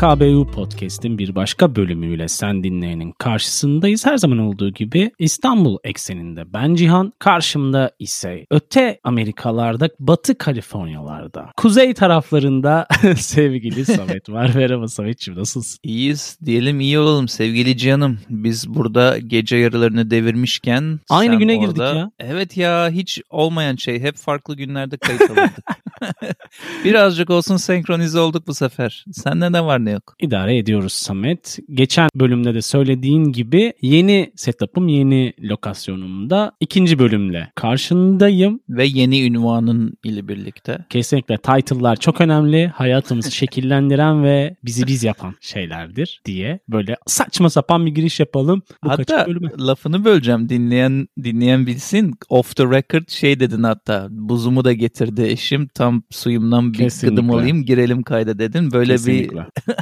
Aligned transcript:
PKBU 0.00 0.46
Podcast'in 0.46 1.18
bir 1.18 1.34
başka 1.34 1.76
bölümüyle 1.76 2.28
sen 2.28 2.64
dinleyenin 2.64 3.12
karşısındayız. 3.12 4.06
Her 4.06 4.16
zaman 4.16 4.38
olduğu 4.38 4.70
gibi 4.70 5.10
İstanbul 5.18 5.78
ekseninde 5.84 6.52
ben 6.52 6.74
Cihan, 6.74 7.12
karşımda 7.18 7.90
ise 7.98 8.46
öte 8.50 9.00
Amerikalarda, 9.04 9.90
Batı 9.98 10.38
Kaliforniyalarda, 10.38 11.52
kuzey 11.56 11.94
taraflarında 11.94 12.86
sevgili 13.16 13.84
Samet 13.84 14.28
var. 14.28 14.50
Merhaba 14.54 14.88
Samet'ciğim 14.88 15.40
nasılsın? 15.40 15.78
İyiyiz 15.82 16.38
diyelim 16.44 16.80
iyi 16.80 16.98
olalım 16.98 17.28
sevgili 17.28 17.76
Cihan'ım. 17.76 18.18
Biz 18.30 18.68
burada 18.68 19.18
gece 19.18 19.56
yarılarını 19.56 20.10
devirmişken 20.10 21.00
Aynı 21.10 21.38
güne 21.38 21.52
orada... 21.52 21.66
girdik 21.66 21.80
ya. 21.80 22.10
Evet 22.18 22.56
ya 22.56 22.90
hiç 22.90 23.22
olmayan 23.30 23.76
şey 23.76 24.00
hep 24.00 24.16
farklı 24.16 24.56
günlerde 24.56 24.96
kayıt 24.96 25.22
alındık. 25.22 25.64
Birazcık 26.84 27.30
olsun 27.30 27.56
senkronize 27.56 28.18
olduk 28.18 28.46
bu 28.46 28.54
sefer. 28.54 29.04
Sende 29.12 29.52
ne 29.52 29.64
var 29.64 29.84
ne 29.84 29.90
yok? 29.90 30.14
İdare 30.20 30.58
ediyoruz 30.58 30.92
Samet. 30.92 31.58
Geçen 31.74 32.08
bölümde 32.14 32.54
de 32.54 32.62
söylediğin 32.62 33.24
gibi 33.24 33.72
yeni 33.82 34.32
setup'ım, 34.36 34.88
yeni 34.88 35.32
lokasyonumda 35.40 36.52
ikinci 36.60 36.98
bölümle 36.98 37.52
karşındayım. 37.54 38.60
Ve 38.68 38.84
yeni 38.84 39.26
ünvanın 39.26 39.98
ile 40.04 40.28
birlikte. 40.28 40.78
Kesinlikle 40.90 41.36
title'lar 41.36 41.96
çok 41.96 42.20
önemli. 42.20 42.68
Hayatımızı 42.68 43.30
şekillendiren 43.36 44.24
ve 44.24 44.56
bizi 44.64 44.86
biz 44.86 45.04
yapan 45.04 45.34
şeylerdir 45.40 46.20
diye 46.24 46.60
böyle 46.68 46.96
saçma 47.06 47.50
sapan 47.50 47.86
bir 47.86 47.90
giriş 47.90 48.20
yapalım. 48.20 48.62
Bu 48.84 48.90
hatta 48.90 49.26
lafını 49.58 50.04
böleceğim 50.04 50.48
dinleyen 50.48 51.08
dinleyen 51.22 51.66
bilsin. 51.66 52.14
Off 52.28 52.56
the 52.56 52.64
record 52.64 53.08
şey 53.08 53.40
dedin 53.40 53.62
hatta. 53.62 54.08
Buzumu 54.10 54.64
da 54.64 54.72
getirdi 54.72 55.22
eşim. 55.22 55.68
Tam 55.74 55.89
suyumdan 56.10 56.72
bir 56.72 56.78
Kesinlikle. 56.78 57.08
gıdım 57.14 57.30
alayım 57.30 57.64
girelim 57.64 58.02
kayda 58.02 58.38
dedin. 58.38 58.72
Böyle 58.72 58.92
Kesinlikle. 58.92 59.36
bir 59.36 59.74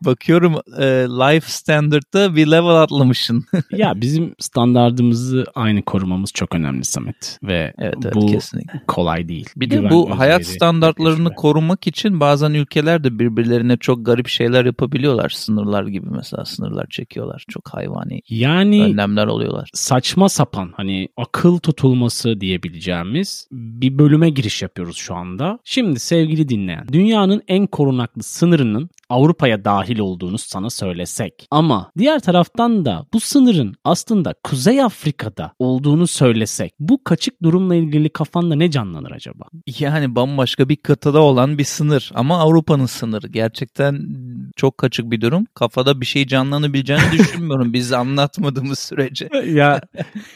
bakıyorum 0.04 0.54
e, 0.78 0.84
life 1.08 1.50
standard'da 1.50 2.36
bir 2.36 2.46
level 2.46 2.82
atlamışsın. 2.82 3.44
ya 3.72 3.92
bizim 4.00 4.34
standartımızı 4.38 5.44
aynı 5.54 5.82
korumamız 5.82 6.32
çok 6.32 6.54
önemli 6.54 6.84
Samet. 6.84 7.38
Ve 7.42 7.72
evet, 7.78 7.94
evet 8.04 8.14
bu 8.14 8.26
kesinlikle. 8.26 8.82
kolay 8.86 9.28
değil. 9.28 9.48
Bir 9.56 9.70
de 9.70 9.90
bu 9.90 10.18
hayat 10.18 10.46
standartlarını 10.46 11.34
korumak 11.34 11.86
için 11.86 12.20
bazen 12.20 12.50
ülkeler 12.54 13.04
de 13.04 13.18
birbirlerine 13.18 13.76
çok 13.76 14.06
garip 14.06 14.28
şeyler 14.28 14.64
yapabiliyorlar. 14.64 15.28
Sınırlar 15.28 15.86
gibi 15.86 16.06
mesela 16.10 16.44
sınırlar 16.44 16.86
çekiyorlar. 16.90 17.44
Çok 17.48 17.68
hayvani 17.68 18.22
yani 18.28 18.82
önlemler 18.84 19.26
oluyorlar. 19.26 19.70
saçma 19.74 20.28
sapan 20.28 20.72
hani 20.76 21.08
akıl 21.16 21.58
tutulması 21.58 22.40
diyebileceğimiz 22.40 23.48
bir 23.52 23.98
bölüme 23.98 24.30
giriş 24.30 24.62
yapıyoruz 24.62 24.96
şu 24.96 25.14
anda. 25.18 25.58
Şimdi 25.64 26.00
sevgili 26.00 26.48
dinleyen 26.48 26.86
dünyanın 26.92 27.42
en 27.48 27.66
korunaklı 27.66 28.22
sınırının 28.22 28.90
Avrupa'ya 29.10 29.64
dahil 29.64 29.98
olduğunu 29.98 30.38
sana 30.38 30.70
söylesek 30.70 31.46
ama 31.50 31.90
diğer 31.98 32.20
taraftan 32.20 32.84
da 32.84 33.06
bu 33.12 33.20
sınırın 33.20 33.74
aslında 33.84 34.34
Kuzey 34.44 34.82
Afrika'da 34.82 35.52
olduğunu 35.58 36.06
söylesek 36.06 36.72
bu 36.78 37.04
kaçık 37.04 37.42
durumla 37.42 37.74
ilgili 37.74 38.08
kafanda 38.08 38.54
ne 38.54 38.70
canlanır 38.70 39.10
acaba? 39.10 39.44
Yani 39.78 40.14
bambaşka 40.14 40.68
bir 40.68 40.76
kıtada 40.76 41.22
olan 41.22 41.58
bir 41.58 41.64
sınır 41.64 42.10
ama 42.14 42.38
Avrupa'nın 42.38 42.86
sınırı. 42.86 43.28
Gerçekten 43.28 44.06
çok 44.56 44.78
kaçık 44.78 45.10
bir 45.10 45.20
durum. 45.20 45.46
Kafada 45.54 46.00
bir 46.00 46.06
şey 46.06 46.26
canlanabileceğini 46.26 47.02
düşünmüyorum 47.12 47.72
biz 47.72 47.92
anlatmadığımız 47.92 48.78
sürece. 48.78 49.28
ya 49.46 49.80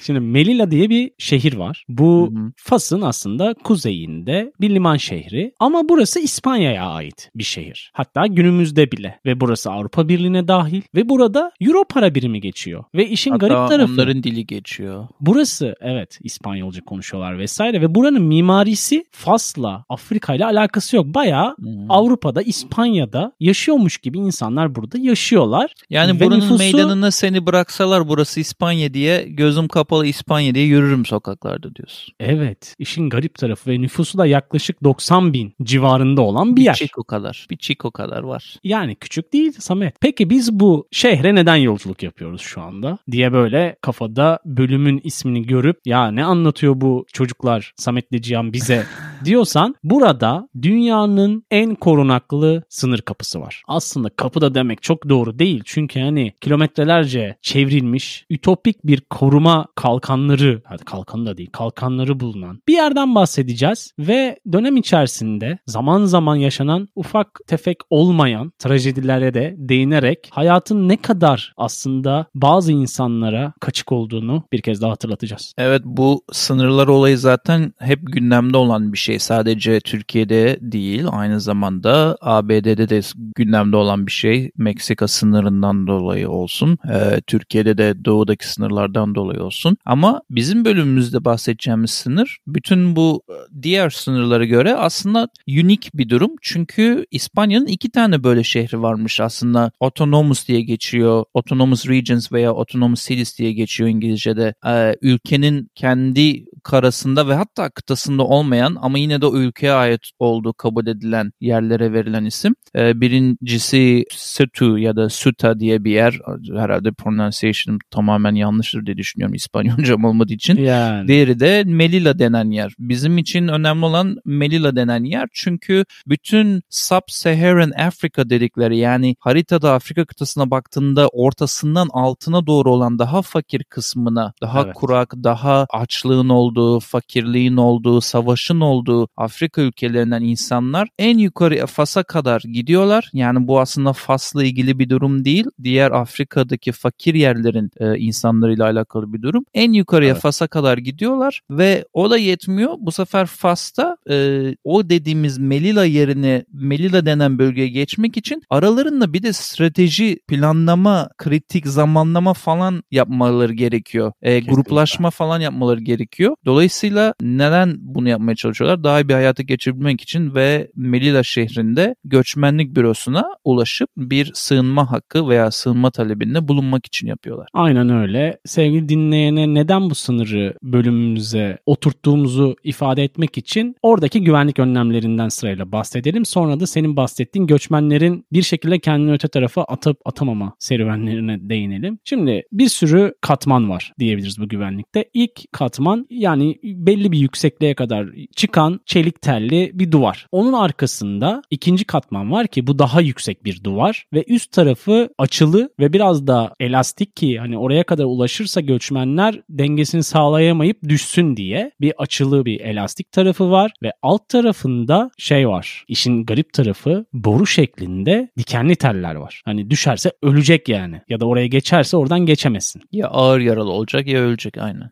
şimdi 0.00 0.20
Melilla 0.20 0.70
diye 0.70 0.90
bir 0.90 1.10
şehir 1.18 1.54
var. 1.54 1.84
Bu. 1.88 2.32
Fas'ın 2.56 3.02
aslında 3.02 3.54
kuzeyinde 3.64 4.52
bir 4.60 4.70
liman 4.70 4.96
şehri 4.96 5.52
ama 5.60 5.88
burası 5.88 6.20
İspanya'ya 6.20 6.86
ait 6.86 7.30
bir 7.34 7.44
şehir. 7.44 7.90
Hatta 7.94 8.26
günümüzde 8.62 8.92
bile 8.92 9.18
ve 9.26 9.40
burası 9.40 9.70
Avrupa 9.70 10.08
Birliği'ne 10.08 10.48
dahil 10.48 10.82
ve 10.94 11.08
burada 11.08 11.52
Euro 11.60 11.84
para 11.84 12.14
birimi 12.14 12.40
geçiyor. 12.40 12.84
Ve 12.94 13.08
işin 13.08 13.30
Hatta 13.30 13.46
garip 13.48 13.68
tarafı 13.68 13.92
onların 13.92 14.22
dili 14.22 14.46
geçiyor. 14.46 15.06
burası 15.20 15.74
evet 15.80 16.18
İspanyolca 16.22 16.80
konuşuyorlar 16.84 17.38
vesaire 17.38 17.80
ve 17.80 17.94
buranın 17.94 18.22
mimarisi 18.22 19.04
Fas'la 19.10 19.84
Afrika 19.88 20.34
ile 20.34 20.44
alakası 20.44 20.96
yok. 20.96 21.06
Bayağı 21.06 21.48
Hı. 21.60 21.86
Avrupa'da, 21.88 22.42
İspanya'da 22.42 23.32
yaşıyormuş 23.40 23.98
gibi 23.98 24.18
insanlar 24.18 24.74
burada 24.74 24.98
yaşıyorlar. 24.98 25.74
Yani 25.90 26.20
Ve 26.20 26.24
buranın 26.26 26.40
nüfusu- 26.40 26.58
meydanına 26.58 27.10
seni 27.10 27.46
bıraksalar 27.46 28.08
burası 28.08 28.40
İspanya 28.40 28.94
diye 28.94 29.22
gözüm 29.28 29.68
kapalı 29.68 30.06
İspanya 30.06 30.54
diye 30.54 30.64
yürürüm 30.66 31.06
sokaklarda 31.06 31.74
diyorsun. 31.74 32.14
Evet. 32.20 32.74
işin 32.78 33.08
garip 33.10 33.34
tarafı 33.34 33.70
ve 33.70 33.80
nüfusu 33.80 34.18
da 34.18 34.26
yaklaşık 34.26 34.84
90 34.84 35.32
bin 35.32 35.54
civarında 35.62 36.20
olan 36.22 36.56
bir 36.56 36.62
yer. 36.62 36.74
çik 36.74 36.98
o 36.98 37.04
kadar. 37.04 37.46
Bir 37.50 37.56
çik 37.56 37.84
o 37.84 37.90
kadar 37.90 38.22
var. 38.22 38.51
Yani 38.64 38.94
küçük 38.94 39.32
değil 39.32 39.52
Samet. 39.58 39.94
Peki 40.00 40.30
biz 40.30 40.52
bu 40.52 40.88
şehre 40.90 41.34
neden 41.34 41.56
yolculuk 41.56 42.02
yapıyoruz 42.02 42.40
şu 42.40 42.62
anda? 42.62 42.98
Diye 43.10 43.32
böyle 43.32 43.76
kafada 43.80 44.38
bölümün 44.44 45.00
ismini 45.04 45.46
görüp 45.46 45.76
ya 45.86 46.10
ne 46.10 46.24
anlatıyor 46.24 46.80
bu 46.80 47.06
çocuklar 47.12 47.72
Samet'le 47.76 48.22
Cihan 48.22 48.52
bize 48.52 48.86
diyorsan 49.24 49.74
burada 49.84 50.48
dünyanın 50.62 51.44
en 51.50 51.74
korunaklı 51.74 52.62
sınır 52.68 53.00
kapısı 53.00 53.40
var. 53.40 53.62
Aslında 53.68 54.08
kapı 54.08 54.40
da 54.40 54.54
demek 54.54 54.82
çok 54.82 55.08
doğru 55.08 55.38
değil. 55.38 55.62
Çünkü 55.64 56.00
hani 56.00 56.32
kilometrelerce 56.40 57.36
çevrilmiş 57.42 58.26
ütopik 58.30 58.86
bir 58.86 59.00
koruma 59.00 59.66
kalkanları, 59.74 60.62
hadi 60.64 60.84
kalkanı 60.84 61.26
da 61.26 61.36
değil 61.36 61.50
kalkanları 61.52 62.20
bulunan 62.20 62.62
bir 62.68 62.74
yerden 62.74 63.14
bahsedeceğiz 63.14 63.94
ve 63.98 64.38
dönem 64.52 64.76
içerisinde 64.76 65.58
zaman 65.66 66.04
zaman 66.04 66.36
yaşanan 66.36 66.88
ufak 66.94 67.40
tefek 67.46 67.78
olmayan 67.90 68.41
trajedilere 68.58 69.34
de 69.34 69.54
değinerek 69.58 70.28
hayatın 70.30 70.88
ne 70.88 70.96
kadar 70.96 71.52
aslında 71.56 72.26
bazı 72.34 72.72
insanlara 72.72 73.52
kaçık 73.60 73.92
olduğunu 73.92 74.44
bir 74.52 74.62
kez 74.62 74.82
daha 74.82 74.90
hatırlatacağız. 74.90 75.54
Evet 75.58 75.82
bu 75.84 76.22
sınırlar 76.32 76.88
olayı 76.88 77.18
zaten 77.18 77.72
hep 77.78 78.00
gündemde 78.02 78.56
olan 78.56 78.92
bir 78.92 78.98
şey. 78.98 79.18
Sadece 79.18 79.80
Türkiye'de 79.80 80.58
değil 80.60 81.04
aynı 81.10 81.40
zamanda 81.40 82.16
ABD'de 82.20 82.88
de 82.88 83.00
gündemde 83.36 83.76
olan 83.76 84.06
bir 84.06 84.12
şey. 84.12 84.50
Meksika 84.56 85.08
sınırından 85.08 85.86
dolayı 85.86 86.30
olsun. 86.30 86.78
Ee, 86.90 87.20
Türkiye'de 87.26 87.78
de 87.78 88.04
doğudaki 88.04 88.48
sınırlardan 88.48 89.14
dolayı 89.14 89.42
olsun. 89.42 89.76
Ama 89.84 90.22
bizim 90.30 90.64
bölümümüzde 90.64 91.24
bahsedeceğimiz 91.24 91.90
sınır 91.90 92.38
bütün 92.46 92.96
bu 92.96 93.22
e, 93.28 93.62
diğer 93.62 93.90
sınırlara 93.90 94.44
göre 94.44 94.74
aslında 94.74 95.28
unik 95.48 95.90
bir 95.94 96.08
durum. 96.08 96.30
Çünkü 96.42 97.06
İspanya'nın 97.10 97.66
iki 97.66 97.90
tane 97.90 98.24
böyle 98.32 98.44
şehri 98.44 98.82
varmış 98.82 99.20
aslında. 99.20 99.72
Autonomous 99.80 100.48
diye 100.48 100.60
geçiyor. 100.62 101.24
Autonomous 101.34 101.88
Regions 101.88 102.32
veya 102.32 102.50
Autonomous 102.50 103.08
Cities 103.08 103.38
diye 103.38 103.52
geçiyor 103.52 103.90
İngilizce'de. 103.90 104.54
Ee, 104.66 104.96
ülkenin 105.02 105.70
kendi 105.74 106.44
karasında 106.62 107.28
ve 107.28 107.34
hatta 107.34 107.70
kıtasında 107.70 108.22
olmayan 108.22 108.76
ama 108.80 108.98
yine 108.98 109.20
de 109.20 109.26
o 109.26 109.36
ülkeye 109.36 109.72
ait 109.72 110.10
olduğu 110.18 110.52
kabul 110.52 110.86
edilen 110.86 111.32
yerlere 111.40 111.92
verilen 111.92 112.24
isim. 112.24 112.54
Ee, 112.76 113.00
birincisi 113.00 114.04
Sutu 114.10 114.78
ya 114.78 114.96
da 114.96 115.08
Suta 115.08 115.60
diye 115.60 115.84
bir 115.84 115.90
yer. 115.90 116.18
Herhalde 116.56 116.92
pronunciation 116.92 117.78
tamamen 117.90 118.34
yanlıştır 118.34 118.86
diye 118.86 118.96
düşünüyorum 118.96 119.34
İspanyolcam 119.34 120.04
olmadığı 120.04 120.32
için. 120.32 120.56
Yani 120.56 121.08
Diğeri 121.08 121.40
de 121.40 121.64
Melilla 121.66 122.18
denen 122.18 122.50
yer. 122.50 122.72
Bizim 122.78 123.18
için 123.18 123.48
önemli 123.48 123.84
olan 123.84 124.16
Melilla 124.24 124.76
denen 124.76 125.04
yer 125.04 125.28
çünkü 125.32 125.84
bütün 126.06 126.62
Sub-Saharan 126.70 127.70
Afrika 127.70 128.30
dedikleri 128.30 128.78
yani 128.78 129.16
haritada 129.20 129.72
Afrika 129.72 130.04
kıtasına 130.04 130.50
baktığında 130.50 131.08
ortasından 131.08 131.88
altına 131.92 132.46
doğru 132.46 132.72
olan 132.72 132.98
daha 132.98 133.22
fakir 133.22 133.64
kısmına, 133.64 134.32
daha 134.40 134.62
Evet. 134.62 134.74
kurak, 134.74 135.14
daha 135.24 135.66
açlığın 135.70 136.28
olduğu, 136.28 136.51
fakirliğin 136.80 137.56
olduğu, 137.56 138.00
savaşın 138.00 138.60
olduğu 138.60 139.08
Afrika 139.16 139.62
ülkelerinden 139.62 140.22
insanlar 140.22 140.88
en 140.98 141.18
yukarı 141.18 141.66
Fas'a 141.66 142.02
kadar 142.02 142.40
gidiyorlar. 142.40 143.10
Yani 143.12 143.46
bu 143.46 143.60
aslında 143.60 143.92
Fas'la 143.92 144.44
ilgili 144.44 144.78
bir 144.78 144.88
durum 144.88 145.24
değil. 145.24 145.44
Diğer 145.62 145.90
Afrika'daki 145.90 146.72
fakir 146.72 147.14
yerlerin 147.14 147.70
e, 147.80 147.98
insanlarıyla 147.98 148.64
alakalı 148.64 149.12
bir 149.12 149.22
durum. 149.22 149.44
En 149.54 149.72
yukarıya 149.72 150.12
Evet. 150.12 150.22
Fas'a 150.22 150.46
kadar 150.46 150.78
gidiyorlar 150.78 151.40
ve 151.50 151.84
o 151.92 152.10
da 152.10 152.18
yetmiyor. 152.18 152.74
Bu 152.78 152.92
sefer 152.92 153.26
Fas'ta 153.26 153.96
e, 154.10 154.42
o 154.64 154.88
dediğimiz 154.88 155.38
Melilla 155.38 155.84
yerine 155.84 156.44
Melilla 156.52 157.06
denen 157.06 157.38
bölgeye 157.38 157.68
geçmek 157.68 158.16
için 158.16 158.42
aralarında 158.50 159.12
bir 159.12 159.22
de 159.22 159.32
strateji, 159.32 160.18
planlama, 160.28 161.08
kritik 161.18 161.66
zamanlama 161.66 162.34
falan 162.34 162.82
yapmaları 162.90 163.52
gerekiyor. 163.52 164.12
E, 164.22 164.40
gruplaşma 164.40 165.10
falan 165.10 165.40
yapmaları 165.40 165.80
gerekiyor. 165.80 166.36
Dolayısıyla 166.46 167.14
neden 167.20 167.76
bunu 167.80 168.08
yapmaya 168.08 168.34
çalışıyorlar? 168.34 168.84
Daha 168.84 169.00
iyi 169.00 169.08
bir 169.08 169.14
hayatı 169.14 169.42
geçirebilmek 169.42 170.00
için 170.00 170.34
ve 170.34 170.70
Melilla 170.76 171.22
şehrinde 171.22 171.94
göçmenlik 172.04 172.76
bürosuna 172.76 173.24
ulaşıp 173.44 173.90
bir 173.96 174.30
sığınma 174.34 174.90
hakkı 174.90 175.28
veya 175.28 175.50
sığınma 175.50 175.90
talebinde 175.90 176.48
bulunmak 176.48 176.86
için 176.86 177.06
yapıyorlar. 177.06 177.48
Aynen 177.52 177.88
öyle. 177.88 178.38
Sevgili 178.44 178.88
dinleyene 178.88 179.54
neden 179.54 179.90
bu 179.90 179.94
sınırı 179.94 180.54
bölümümüze 180.62 181.58
oturttuğumuzu 181.66 182.56
ifade 182.64 183.04
etmek 183.04 183.38
için 183.38 183.76
oradaki 183.82 184.24
güvenlik 184.24 184.58
önlemlerinden 184.58 185.28
sırayla 185.28 185.72
bahsedelim. 185.72 186.24
Sonra 186.24 186.60
da 186.60 186.66
senin 186.66 186.96
bahsettiğin 186.96 187.46
göçmenlerin 187.46 188.26
bir 188.32 188.42
şekilde 188.42 188.78
kendini 188.78 189.12
öte 189.12 189.28
tarafa 189.28 189.62
atıp 189.62 189.96
atamama 190.04 190.54
serüvenlerine 190.58 191.38
değinelim. 191.40 191.98
Şimdi 192.04 192.42
bir 192.52 192.68
sürü 192.68 193.14
katman 193.20 193.70
var 193.70 193.92
diyebiliriz 193.98 194.38
bu 194.38 194.48
güvenlikte. 194.48 195.04
İlk 195.14 195.52
katman 195.52 196.06
yani 196.10 196.31
belli 196.64 197.12
bir 197.12 197.18
yüksekliğe 197.18 197.74
kadar 197.74 198.08
çıkan 198.36 198.80
çelik 198.86 199.22
telli 199.22 199.70
bir 199.74 199.92
duvar. 199.92 200.26
Onun 200.32 200.52
arkasında 200.52 201.42
ikinci 201.50 201.84
katman 201.84 202.32
var 202.32 202.46
ki 202.46 202.66
bu 202.66 202.78
daha 202.78 203.00
yüksek 203.00 203.44
bir 203.44 203.64
duvar 203.64 204.06
ve 204.12 204.24
üst 204.28 204.52
tarafı 204.52 205.08
açılı 205.18 205.70
ve 205.80 205.92
biraz 205.92 206.26
da 206.26 206.54
elastik 206.60 207.16
ki 207.16 207.38
hani 207.38 207.58
oraya 207.58 207.84
kadar 207.84 208.04
ulaşırsa 208.04 208.60
göçmenler 208.60 209.40
dengesini 209.50 210.02
sağlayamayıp 210.02 210.78
düşsün 210.88 211.36
diye 211.36 211.70
bir 211.80 211.92
açılı 211.98 212.44
bir 212.44 212.60
elastik 212.60 213.12
tarafı 213.12 213.50
var 213.50 213.72
ve 213.82 213.92
alt 214.02 214.28
tarafında 214.28 215.10
şey 215.18 215.48
var. 215.48 215.84
İşin 215.88 216.24
garip 216.24 216.52
tarafı 216.52 217.04
boru 217.12 217.46
şeklinde 217.46 218.28
dikenli 218.38 218.76
teller 218.76 219.14
var. 219.14 219.42
Hani 219.44 219.70
düşerse 219.70 220.12
ölecek 220.22 220.68
yani 220.68 221.00
ya 221.08 221.20
da 221.20 221.26
oraya 221.26 221.46
geçerse 221.46 221.96
oradan 221.96 222.20
geçemesin. 222.20 222.82
Ya 222.92 223.08
ağır 223.08 223.40
yaralı 223.40 223.70
olacak 223.70 224.06
ya 224.06 224.20
ölecek 224.20 224.58
aynen. 224.58 224.90